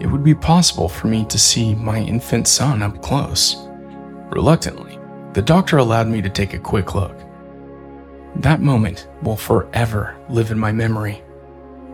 it 0.00 0.06
would 0.06 0.24
be 0.24 0.34
possible 0.34 0.88
for 0.88 1.06
me 1.06 1.24
to 1.26 1.38
see 1.38 1.74
my 1.74 1.98
infant 1.98 2.48
son 2.48 2.82
up 2.82 3.02
close. 3.02 3.56
Reluctantly, 4.30 4.98
the 5.32 5.42
doctor 5.42 5.78
allowed 5.78 6.08
me 6.08 6.20
to 6.22 6.28
take 6.28 6.54
a 6.54 6.58
quick 6.58 6.94
look. 6.94 7.16
That 8.36 8.60
moment 8.60 9.08
will 9.22 9.36
forever 9.36 10.16
live 10.28 10.50
in 10.50 10.58
my 10.58 10.72
memory. 10.72 11.22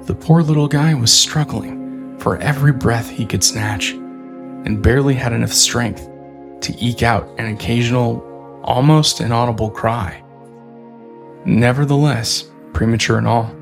The 0.03 0.14
poor 0.14 0.42
little 0.42 0.68
guy 0.68 0.94
was 0.94 1.12
struggling 1.12 2.18
for 2.18 2.38
every 2.38 2.72
breath 2.72 3.11
he 3.11 3.27
could 3.27 3.44
snatch 3.44 3.90
and 3.90 4.83
barely 4.83 5.14
had 5.14 5.33
enough 5.33 5.53
strength 5.53 6.09
to 6.61 6.74
eke 6.85 7.03
out 7.03 7.29
an 7.38 7.55
occasional, 7.55 8.24
almost 8.62 9.21
inaudible 9.21 9.71
cry. 9.71 10.23
Nevertheless, 11.44 12.51
premature 12.73 13.18
and 13.18 13.27
all, 13.27 13.55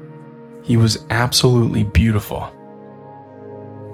he 0.62 0.76
was 0.76 1.04
absolutely 1.10 1.84
beautiful. 1.84 2.52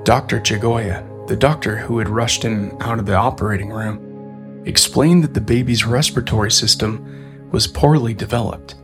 Dr. 0.05 0.41
Chagoya, 0.41 1.07
the 1.29 1.37
doctor 1.37 1.77
who 1.77 1.99
had 1.99 2.09
rushed 2.09 2.43
him 2.43 2.77
out 2.81 2.99
of 2.99 3.07
the 3.07 3.15
operating 3.15 3.71
room, 3.71 4.63
explained 4.67 5.23
that 5.25 5.35
the 5.35 5.41
baby's 5.41 5.85
respiratory 5.85 6.51
system 6.51 7.49
was 7.51 7.67
poorly 7.67 8.15
developed 8.15 8.77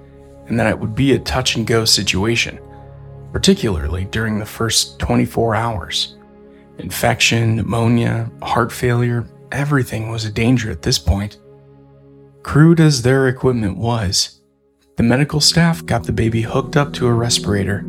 and 0.48 0.58
that 0.58 0.68
it 0.68 0.78
would 0.78 0.94
be 0.94 1.12
a 1.12 1.18
touch 1.18 1.56
and 1.56 1.66
go 1.66 1.84
situation, 1.84 2.58
particularly 3.32 4.04
during 4.06 4.38
the 4.38 4.46
first 4.46 4.98
24 4.98 5.54
hours. 5.54 6.16
Infection, 6.78 7.56
pneumonia, 7.56 8.30
heart 8.42 8.70
failure, 8.70 9.26
everything 9.50 10.10
was 10.10 10.24
a 10.24 10.30
danger 10.30 10.70
at 10.70 10.82
this 10.82 10.98
point. 10.98 11.38
Crude 12.48 12.80
as 12.80 13.02
their 13.02 13.28
equipment 13.28 13.76
was, 13.76 14.40
the 14.96 15.02
medical 15.02 15.38
staff 15.38 15.84
got 15.84 16.04
the 16.04 16.12
baby 16.12 16.40
hooked 16.40 16.78
up 16.78 16.94
to 16.94 17.06
a 17.06 17.12
respirator, 17.12 17.80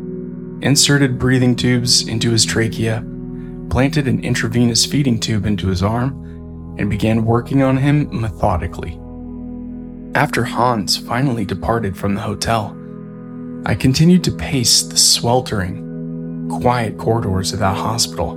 inserted 0.60 1.18
breathing 1.18 1.56
tubes 1.56 2.06
into 2.06 2.30
his 2.30 2.44
trachea, 2.44 3.02
planted 3.70 4.06
an 4.06 4.22
intravenous 4.22 4.84
feeding 4.84 5.18
tube 5.18 5.46
into 5.46 5.68
his 5.68 5.82
arm, 5.82 6.76
and 6.78 6.90
began 6.90 7.24
working 7.24 7.62
on 7.62 7.78
him 7.78 8.20
methodically. 8.20 9.00
After 10.14 10.44
Hans 10.44 10.94
finally 10.94 11.46
departed 11.46 11.96
from 11.96 12.14
the 12.14 12.20
hotel, 12.20 12.76
I 13.64 13.74
continued 13.74 14.22
to 14.24 14.30
pace 14.30 14.82
the 14.82 14.98
sweltering, 14.98 16.50
quiet 16.60 16.98
corridors 16.98 17.54
of 17.54 17.60
that 17.60 17.78
hospital, 17.78 18.34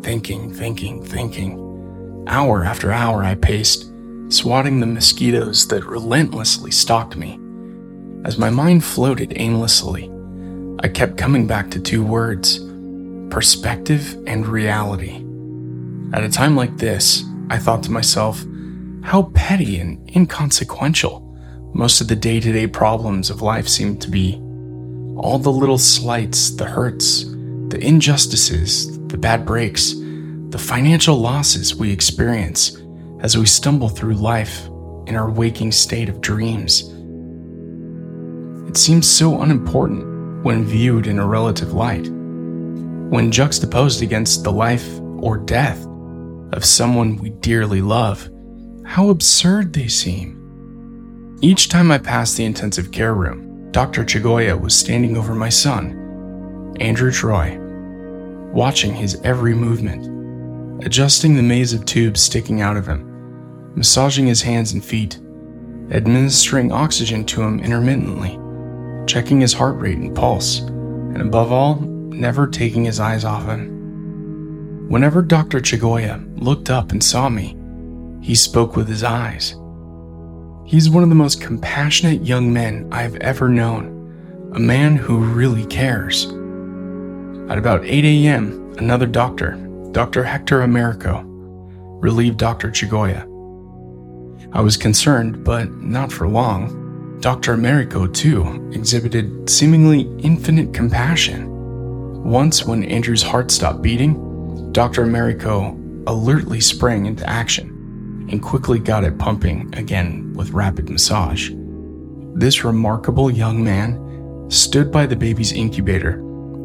thinking, 0.00 0.54
thinking, 0.54 1.02
thinking. 1.02 2.24
Hour 2.28 2.62
after 2.62 2.92
hour, 2.92 3.24
I 3.24 3.34
paced, 3.34 3.90
swatting 4.28 4.80
the 4.80 4.86
mosquitoes 4.86 5.68
that 5.68 5.84
relentlessly 5.84 6.70
stalked 6.70 7.16
me. 7.16 7.38
As 8.24 8.38
my 8.38 8.50
mind 8.50 8.84
floated 8.84 9.32
aimlessly, 9.36 10.10
I 10.80 10.88
kept 10.88 11.16
coming 11.16 11.46
back 11.46 11.70
to 11.70 11.80
two 11.80 12.04
words 12.04 12.60
perspective 13.30 14.16
and 14.26 14.46
reality. 14.46 15.24
At 16.12 16.24
a 16.24 16.28
time 16.28 16.56
like 16.56 16.76
this, 16.76 17.24
I 17.50 17.58
thought 17.58 17.82
to 17.84 17.90
myself, 17.90 18.44
how 19.02 19.30
petty 19.34 19.78
and 19.78 20.08
inconsequential 20.14 21.20
most 21.74 22.00
of 22.00 22.08
the 22.08 22.16
day 22.16 22.40
to 22.40 22.52
day 22.52 22.66
problems 22.66 23.30
of 23.30 23.42
life 23.42 23.68
seem 23.68 23.98
to 23.98 24.10
be. 24.10 24.34
All 25.16 25.38
the 25.38 25.52
little 25.52 25.78
slights, 25.78 26.50
the 26.50 26.64
hurts, 26.64 27.24
the 27.68 27.78
injustices, 27.80 28.98
the 29.08 29.18
bad 29.18 29.44
breaks, 29.46 29.94
the 30.48 30.58
financial 30.58 31.16
losses 31.16 31.74
we 31.74 31.92
experience 31.92 32.80
as 33.26 33.36
we 33.36 33.44
stumble 33.44 33.88
through 33.88 34.14
life 34.14 34.66
in 35.08 35.16
our 35.16 35.28
waking 35.28 35.72
state 35.72 36.08
of 36.08 36.20
dreams. 36.20 36.82
It 38.68 38.76
seems 38.76 39.10
so 39.10 39.42
unimportant 39.42 40.44
when 40.44 40.64
viewed 40.64 41.08
in 41.08 41.18
a 41.18 41.26
relative 41.26 41.72
light. 41.72 42.06
When 42.06 43.32
juxtaposed 43.32 44.00
against 44.00 44.44
the 44.44 44.52
life 44.52 45.00
or 45.18 45.38
death 45.38 45.84
of 46.52 46.64
someone 46.64 47.16
we 47.16 47.30
dearly 47.30 47.80
love, 47.80 48.30
how 48.84 49.08
absurd 49.08 49.72
they 49.72 49.88
seem. 49.88 51.36
Each 51.42 51.68
time 51.68 51.90
I 51.90 51.98
passed 51.98 52.36
the 52.36 52.44
intensive 52.44 52.92
care 52.92 53.14
room, 53.14 53.72
Dr. 53.72 54.04
Chagoya 54.04 54.56
was 54.60 54.72
standing 54.72 55.16
over 55.16 55.34
my 55.34 55.48
son, 55.48 56.76
Andrew 56.78 57.10
Troy, 57.10 57.58
watching 58.52 58.94
his 58.94 59.20
every 59.24 59.52
movement 59.52 60.14
adjusting 60.84 61.34
the 61.34 61.42
maze 61.42 61.72
of 61.72 61.84
tubes 61.86 62.20
sticking 62.20 62.60
out 62.60 62.76
of 62.76 62.86
him, 62.86 63.05
massaging 63.76 64.26
his 64.26 64.42
hands 64.42 64.72
and 64.72 64.84
feet, 64.84 65.20
administering 65.90 66.72
oxygen 66.72 67.24
to 67.26 67.42
him 67.42 67.60
intermittently, 67.60 68.38
checking 69.06 69.40
his 69.40 69.52
heart 69.52 69.78
rate 69.78 69.98
and 69.98 70.16
pulse, 70.16 70.60
and 70.60 71.20
above 71.20 71.52
all, 71.52 71.76
never 71.76 72.46
taking 72.46 72.84
his 72.84 72.98
eyes 72.98 73.24
off 73.24 73.44
him. 73.44 74.88
Whenever 74.88 75.20
Dr. 75.22 75.60
Chagoya 75.60 76.24
looked 76.42 76.70
up 76.70 76.90
and 76.90 77.04
saw 77.04 77.28
me, 77.28 77.56
he 78.22 78.34
spoke 78.34 78.74
with 78.74 78.88
his 78.88 79.04
eyes. 79.04 79.54
He's 80.64 80.90
one 80.90 81.02
of 81.02 81.10
the 81.10 81.14
most 81.14 81.40
compassionate 81.40 82.24
young 82.24 82.52
men 82.52 82.88
I've 82.90 83.16
ever 83.16 83.48
known, 83.48 84.50
a 84.54 84.58
man 84.58 84.96
who 84.96 85.18
really 85.18 85.66
cares. 85.66 86.24
At 87.50 87.58
about 87.58 87.84
8 87.84 88.04
a.m., 88.04 88.74
another 88.78 89.06
doctor, 89.06 89.52
Dr. 89.92 90.24
Hector 90.24 90.62
Americo 90.62 91.22
relieved 92.00 92.38
Dr. 92.38 92.70
Chagoya. 92.70 93.35
I 94.52 94.60
was 94.60 94.76
concerned, 94.76 95.44
but 95.44 95.70
not 95.72 96.12
for 96.12 96.28
long. 96.28 97.18
Dr. 97.20 97.52
Americo, 97.52 98.06
too, 98.06 98.70
exhibited 98.72 99.48
seemingly 99.48 100.02
infinite 100.18 100.72
compassion. 100.72 101.52
Once, 102.22 102.64
when 102.64 102.84
Andrew's 102.84 103.22
heart 103.22 103.50
stopped 103.50 103.82
beating, 103.82 104.72
Dr. 104.72 105.02
Americo 105.02 105.78
alertly 106.06 106.60
sprang 106.60 107.06
into 107.06 107.28
action 107.28 108.28
and 108.30 108.42
quickly 108.42 108.78
got 108.78 109.04
it 109.04 109.18
pumping 109.18 109.72
again 109.74 110.32
with 110.34 110.50
rapid 110.50 110.90
massage. 110.90 111.50
This 112.34 112.64
remarkable 112.64 113.30
young 113.30 113.62
man 113.62 114.50
stood 114.50 114.92
by 114.92 115.06
the 115.06 115.16
baby's 115.16 115.52
incubator 115.52 116.18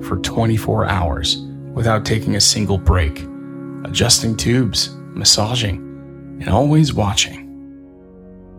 for 0.04 0.18
24 0.18 0.86
hours 0.86 1.38
without 1.74 2.06
taking 2.06 2.36
a 2.36 2.42
single 2.42 2.78
break, 2.78 3.26
adjusting 3.86 4.36
tubes, 4.36 4.90
massaging, 5.14 5.78
and 6.42 6.50
always 6.50 6.94
watching. 6.94 7.51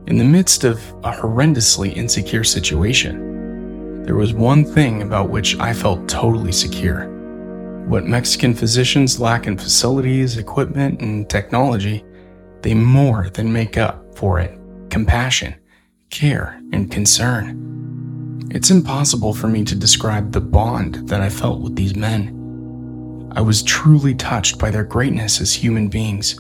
In 0.09 0.19
the 0.19 0.25
midst 0.25 0.65
of 0.65 0.79
a 1.05 1.13
horrendously 1.13 1.97
insecure 1.97 2.43
situation, 2.43 4.03
there 4.05 4.17
was 4.17 4.35
one 4.35 4.65
thing 4.65 5.01
about 5.01 5.31
which 5.31 5.57
I 5.61 5.73
felt 5.73 6.09
totally 6.09 6.51
secure. 6.51 7.09
What 7.87 8.07
Mexican 8.07 8.53
physicians 8.53 9.21
lack 9.21 9.47
in 9.47 9.57
facilities, 9.57 10.39
equipment, 10.39 11.01
and 11.01 11.31
technology, 11.31 12.05
they 12.63 12.75
more 12.75 13.31
than 13.31 13.53
make 13.53 13.79
up 13.79 14.17
for 14.17 14.41
it 14.41 14.59
compassion, 14.91 15.55
care, 16.11 16.61
and 16.73 16.91
concern. 16.91 18.49
It's 18.51 18.71
impossible 18.71 19.33
for 19.33 19.47
me 19.47 19.65
to 19.65 19.75
describe 19.75 20.33
the 20.33 20.41
bond 20.41 21.09
that 21.09 21.21
I 21.21 21.29
felt 21.29 21.63
with 21.63 21.77
these 21.77 21.95
men. 21.95 23.31
I 23.35 23.41
was 23.41 23.63
truly 23.63 24.15
touched 24.17 24.59
by 24.59 24.71
their 24.71 24.85
greatness 24.85 25.41
as 25.41 25.55
human 25.55 25.89
beings. 25.89 26.39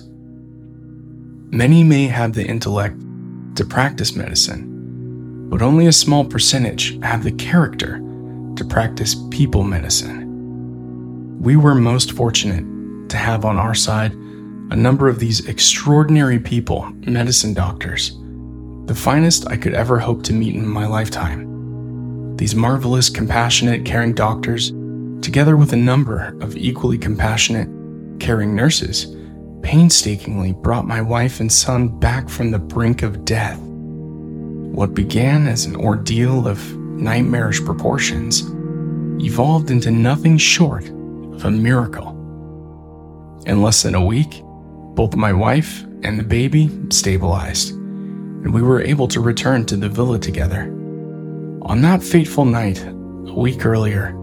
Many 1.50 1.84
may 1.84 2.08
have 2.08 2.32
the 2.34 2.44
intellect 2.44 2.96
to 3.56 3.64
practice 3.64 4.16
medicine, 4.16 5.48
but 5.48 5.62
only 5.62 5.86
a 5.86 5.92
small 5.92 6.24
percentage 6.24 6.98
have 7.02 7.22
the 7.22 7.32
character 7.32 7.98
to 8.56 8.64
practice 8.64 9.16
people 9.30 9.64
medicine. 9.64 11.40
We 11.40 11.56
were 11.56 11.74
most 11.74 12.12
fortunate 12.12 13.08
to 13.10 13.16
have 13.16 13.44
on 13.44 13.58
our 13.58 13.74
side 13.74 14.12
a 14.12 14.76
number 14.76 15.08
of 15.08 15.18
these 15.18 15.46
extraordinary 15.46 16.38
people, 16.38 16.90
medicine 17.06 17.52
doctors, 17.52 18.16
the 18.86 18.94
finest 18.94 19.46
I 19.48 19.56
could 19.56 19.74
ever 19.74 19.98
hope 19.98 20.22
to 20.24 20.32
meet 20.32 20.54
in 20.54 20.66
my 20.66 20.86
lifetime. 20.86 22.36
These 22.36 22.54
marvelous, 22.54 23.10
compassionate, 23.10 23.84
caring 23.84 24.14
doctors 24.14 24.72
together 25.20 25.56
with 25.56 25.72
a 25.72 25.76
number 25.76 26.36
of 26.40 26.56
equally 26.56 26.98
compassionate, 26.98 27.68
caring 28.18 28.56
nurses, 28.56 29.14
painstakingly 29.62 30.52
brought 30.52 30.86
my 30.86 31.00
wife 31.00 31.40
and 31.40 31.50
son 31.50 31.88
back 31.88 32.28
from 32.28 32.50
the 32.50 32.58
brink 32.58 33.02
of 33.02 33.24
death. 33.24 33.58
What 33.58 34.94
began 34.94 35.46
as 35.46 35.64
an 35.64 35.76
ordeal 35.76 36.48
of 36.48 36.76
nightmarish 36.76 37.64
proportions 37.64 38.42
evolved 39.24 39.70
into 39.70 39.90
nothing 39.90 40.38
short 40.38 40.88
of 40.88 41.44
a 41.44 41.50
miracle. 41.50 42.10
In 43.46 43.62
less 43.62 43.82
than 43.82 43.94
a 43.94 44.04
week, 44.04 44.42
both 44.94 45.16
my 45.16 45.32
wife 45.32 45.82
and 46.02 46.18
the 46.18 46.24
baby 46.24 46.70
stabilized, 46.90 47.72
and 47.72 48.52
we 48.52 48.62
were 48.62 48.82
able 48.82 49.08
to 49.08 49.20
return 49.20 49.64
to 49.66 49.76
the 49.76 49.88
villa 49.88 50.18
together. 50.18 50.64
On 51.62 51.80
that 51.82 52.02
fateful 52.02 52.44
night, 52.44 52.84
a 52.84 53.34
week 53.34 53.64
earlier, 53.64 54.14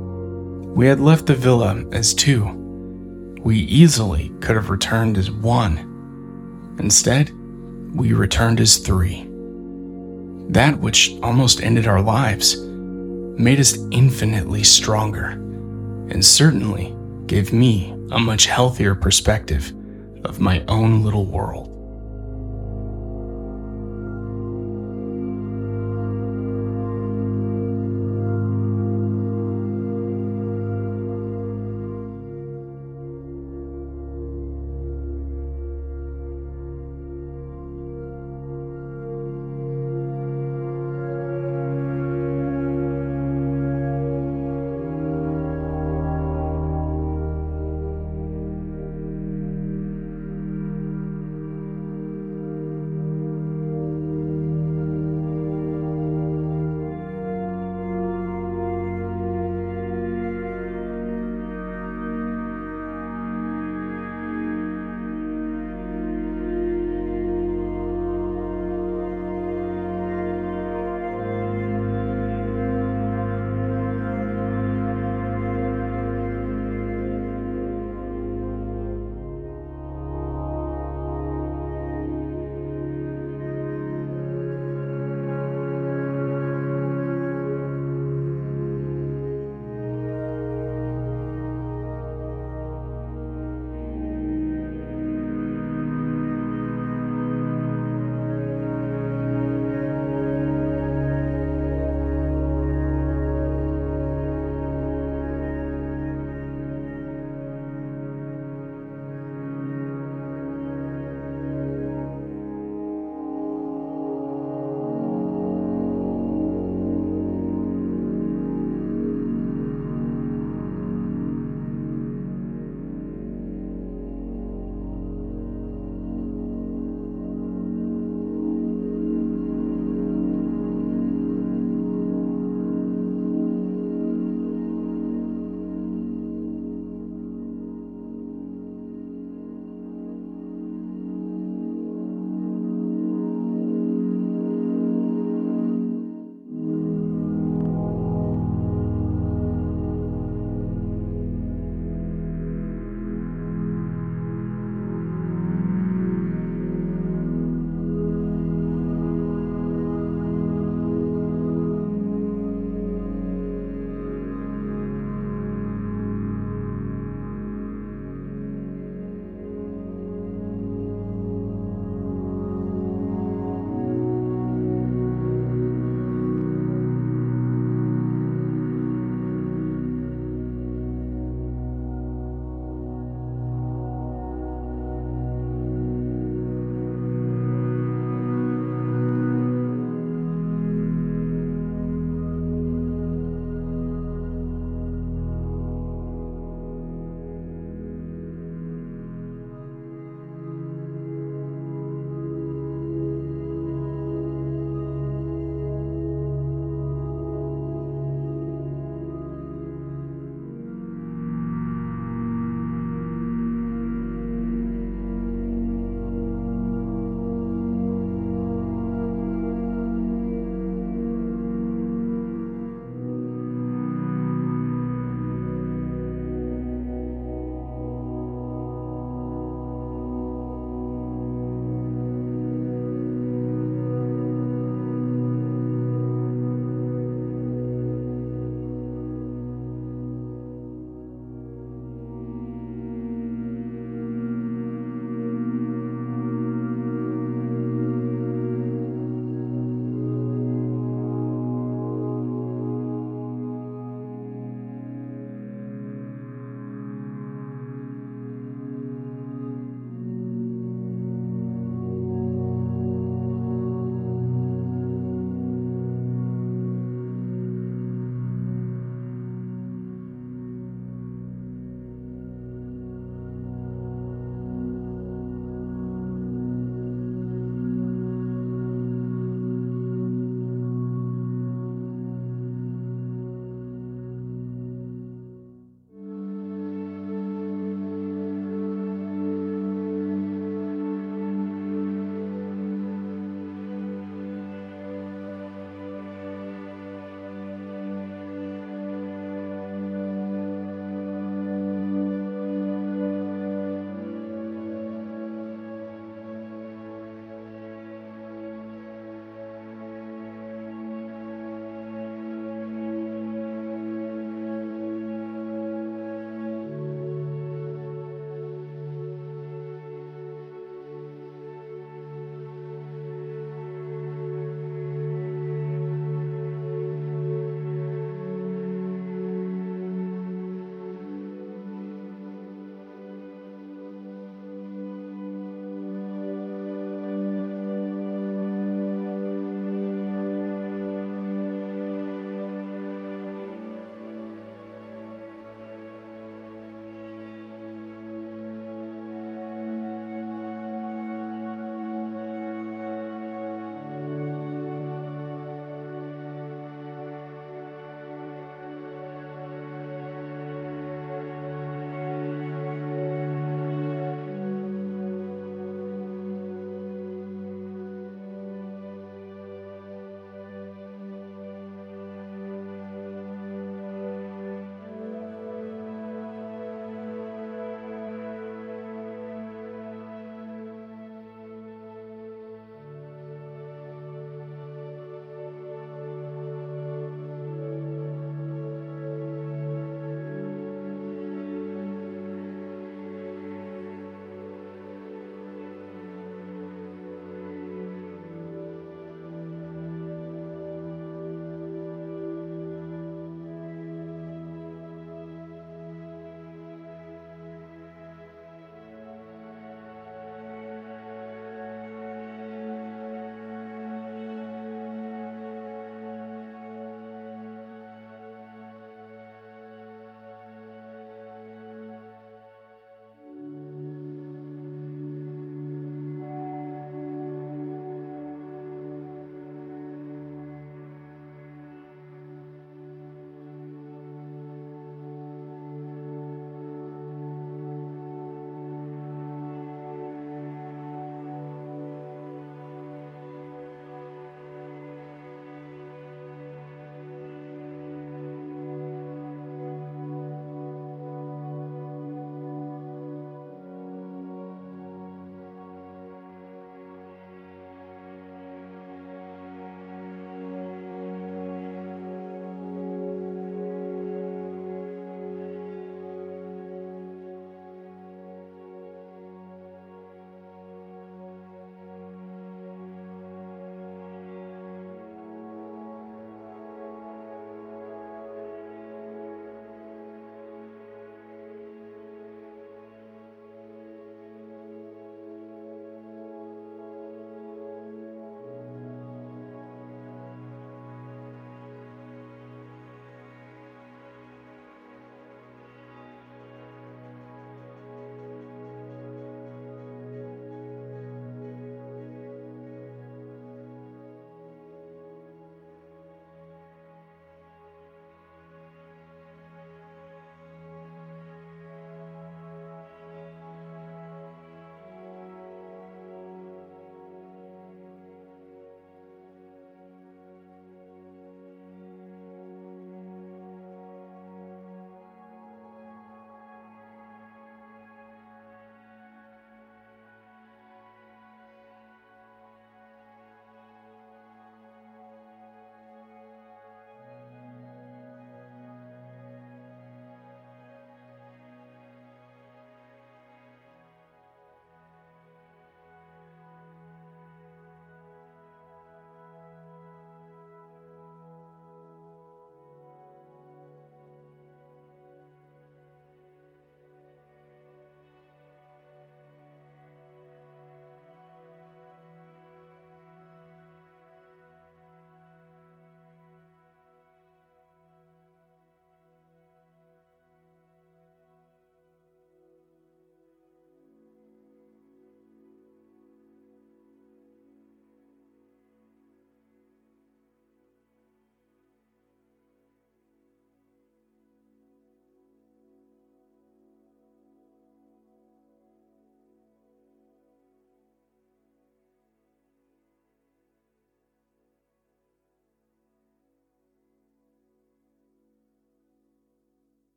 we 0.75 0.87
had 0.87 0.99
left 0.99 1.25
the 1.25 1.35
villa 1.35 1.83
as 1.91 2.13
two. 2.13 2.58
We 3.43 3.57
easily 3.57 4.29
could 4.41 4.55
have 4.55 4.69
returned 4.69 5.17
as 5.17 5.31
one. 5.31 6.75
Instead, 6.79 7.31
we 7.95 8.13
returned 8.13 8.59
as 8.59 8.77
three. 8.77 9.25
That 10.49 10.79
which 10.79 11.13
almost 11.23 11.61
ended 11.61 11.87
our 11.87 12.01
lives 12.01 12.57
made 12.57 13.59
us 13.59 13.77
infinitely 13.91 14.63
stronger, 14.63 15.29
and 16.09 16.25
certainly 16.25 16.95
gave 17.27 17.53
me 17.53 17.91
a 18.11 18.19
much 18.19 18.45
healthier 18.47 18.95
perspective 18.95 19.73
of 20.25 20.39
my 20.39 20.63
own 20.67 21.03
little 21.03 21.25
world. 21.25 21.68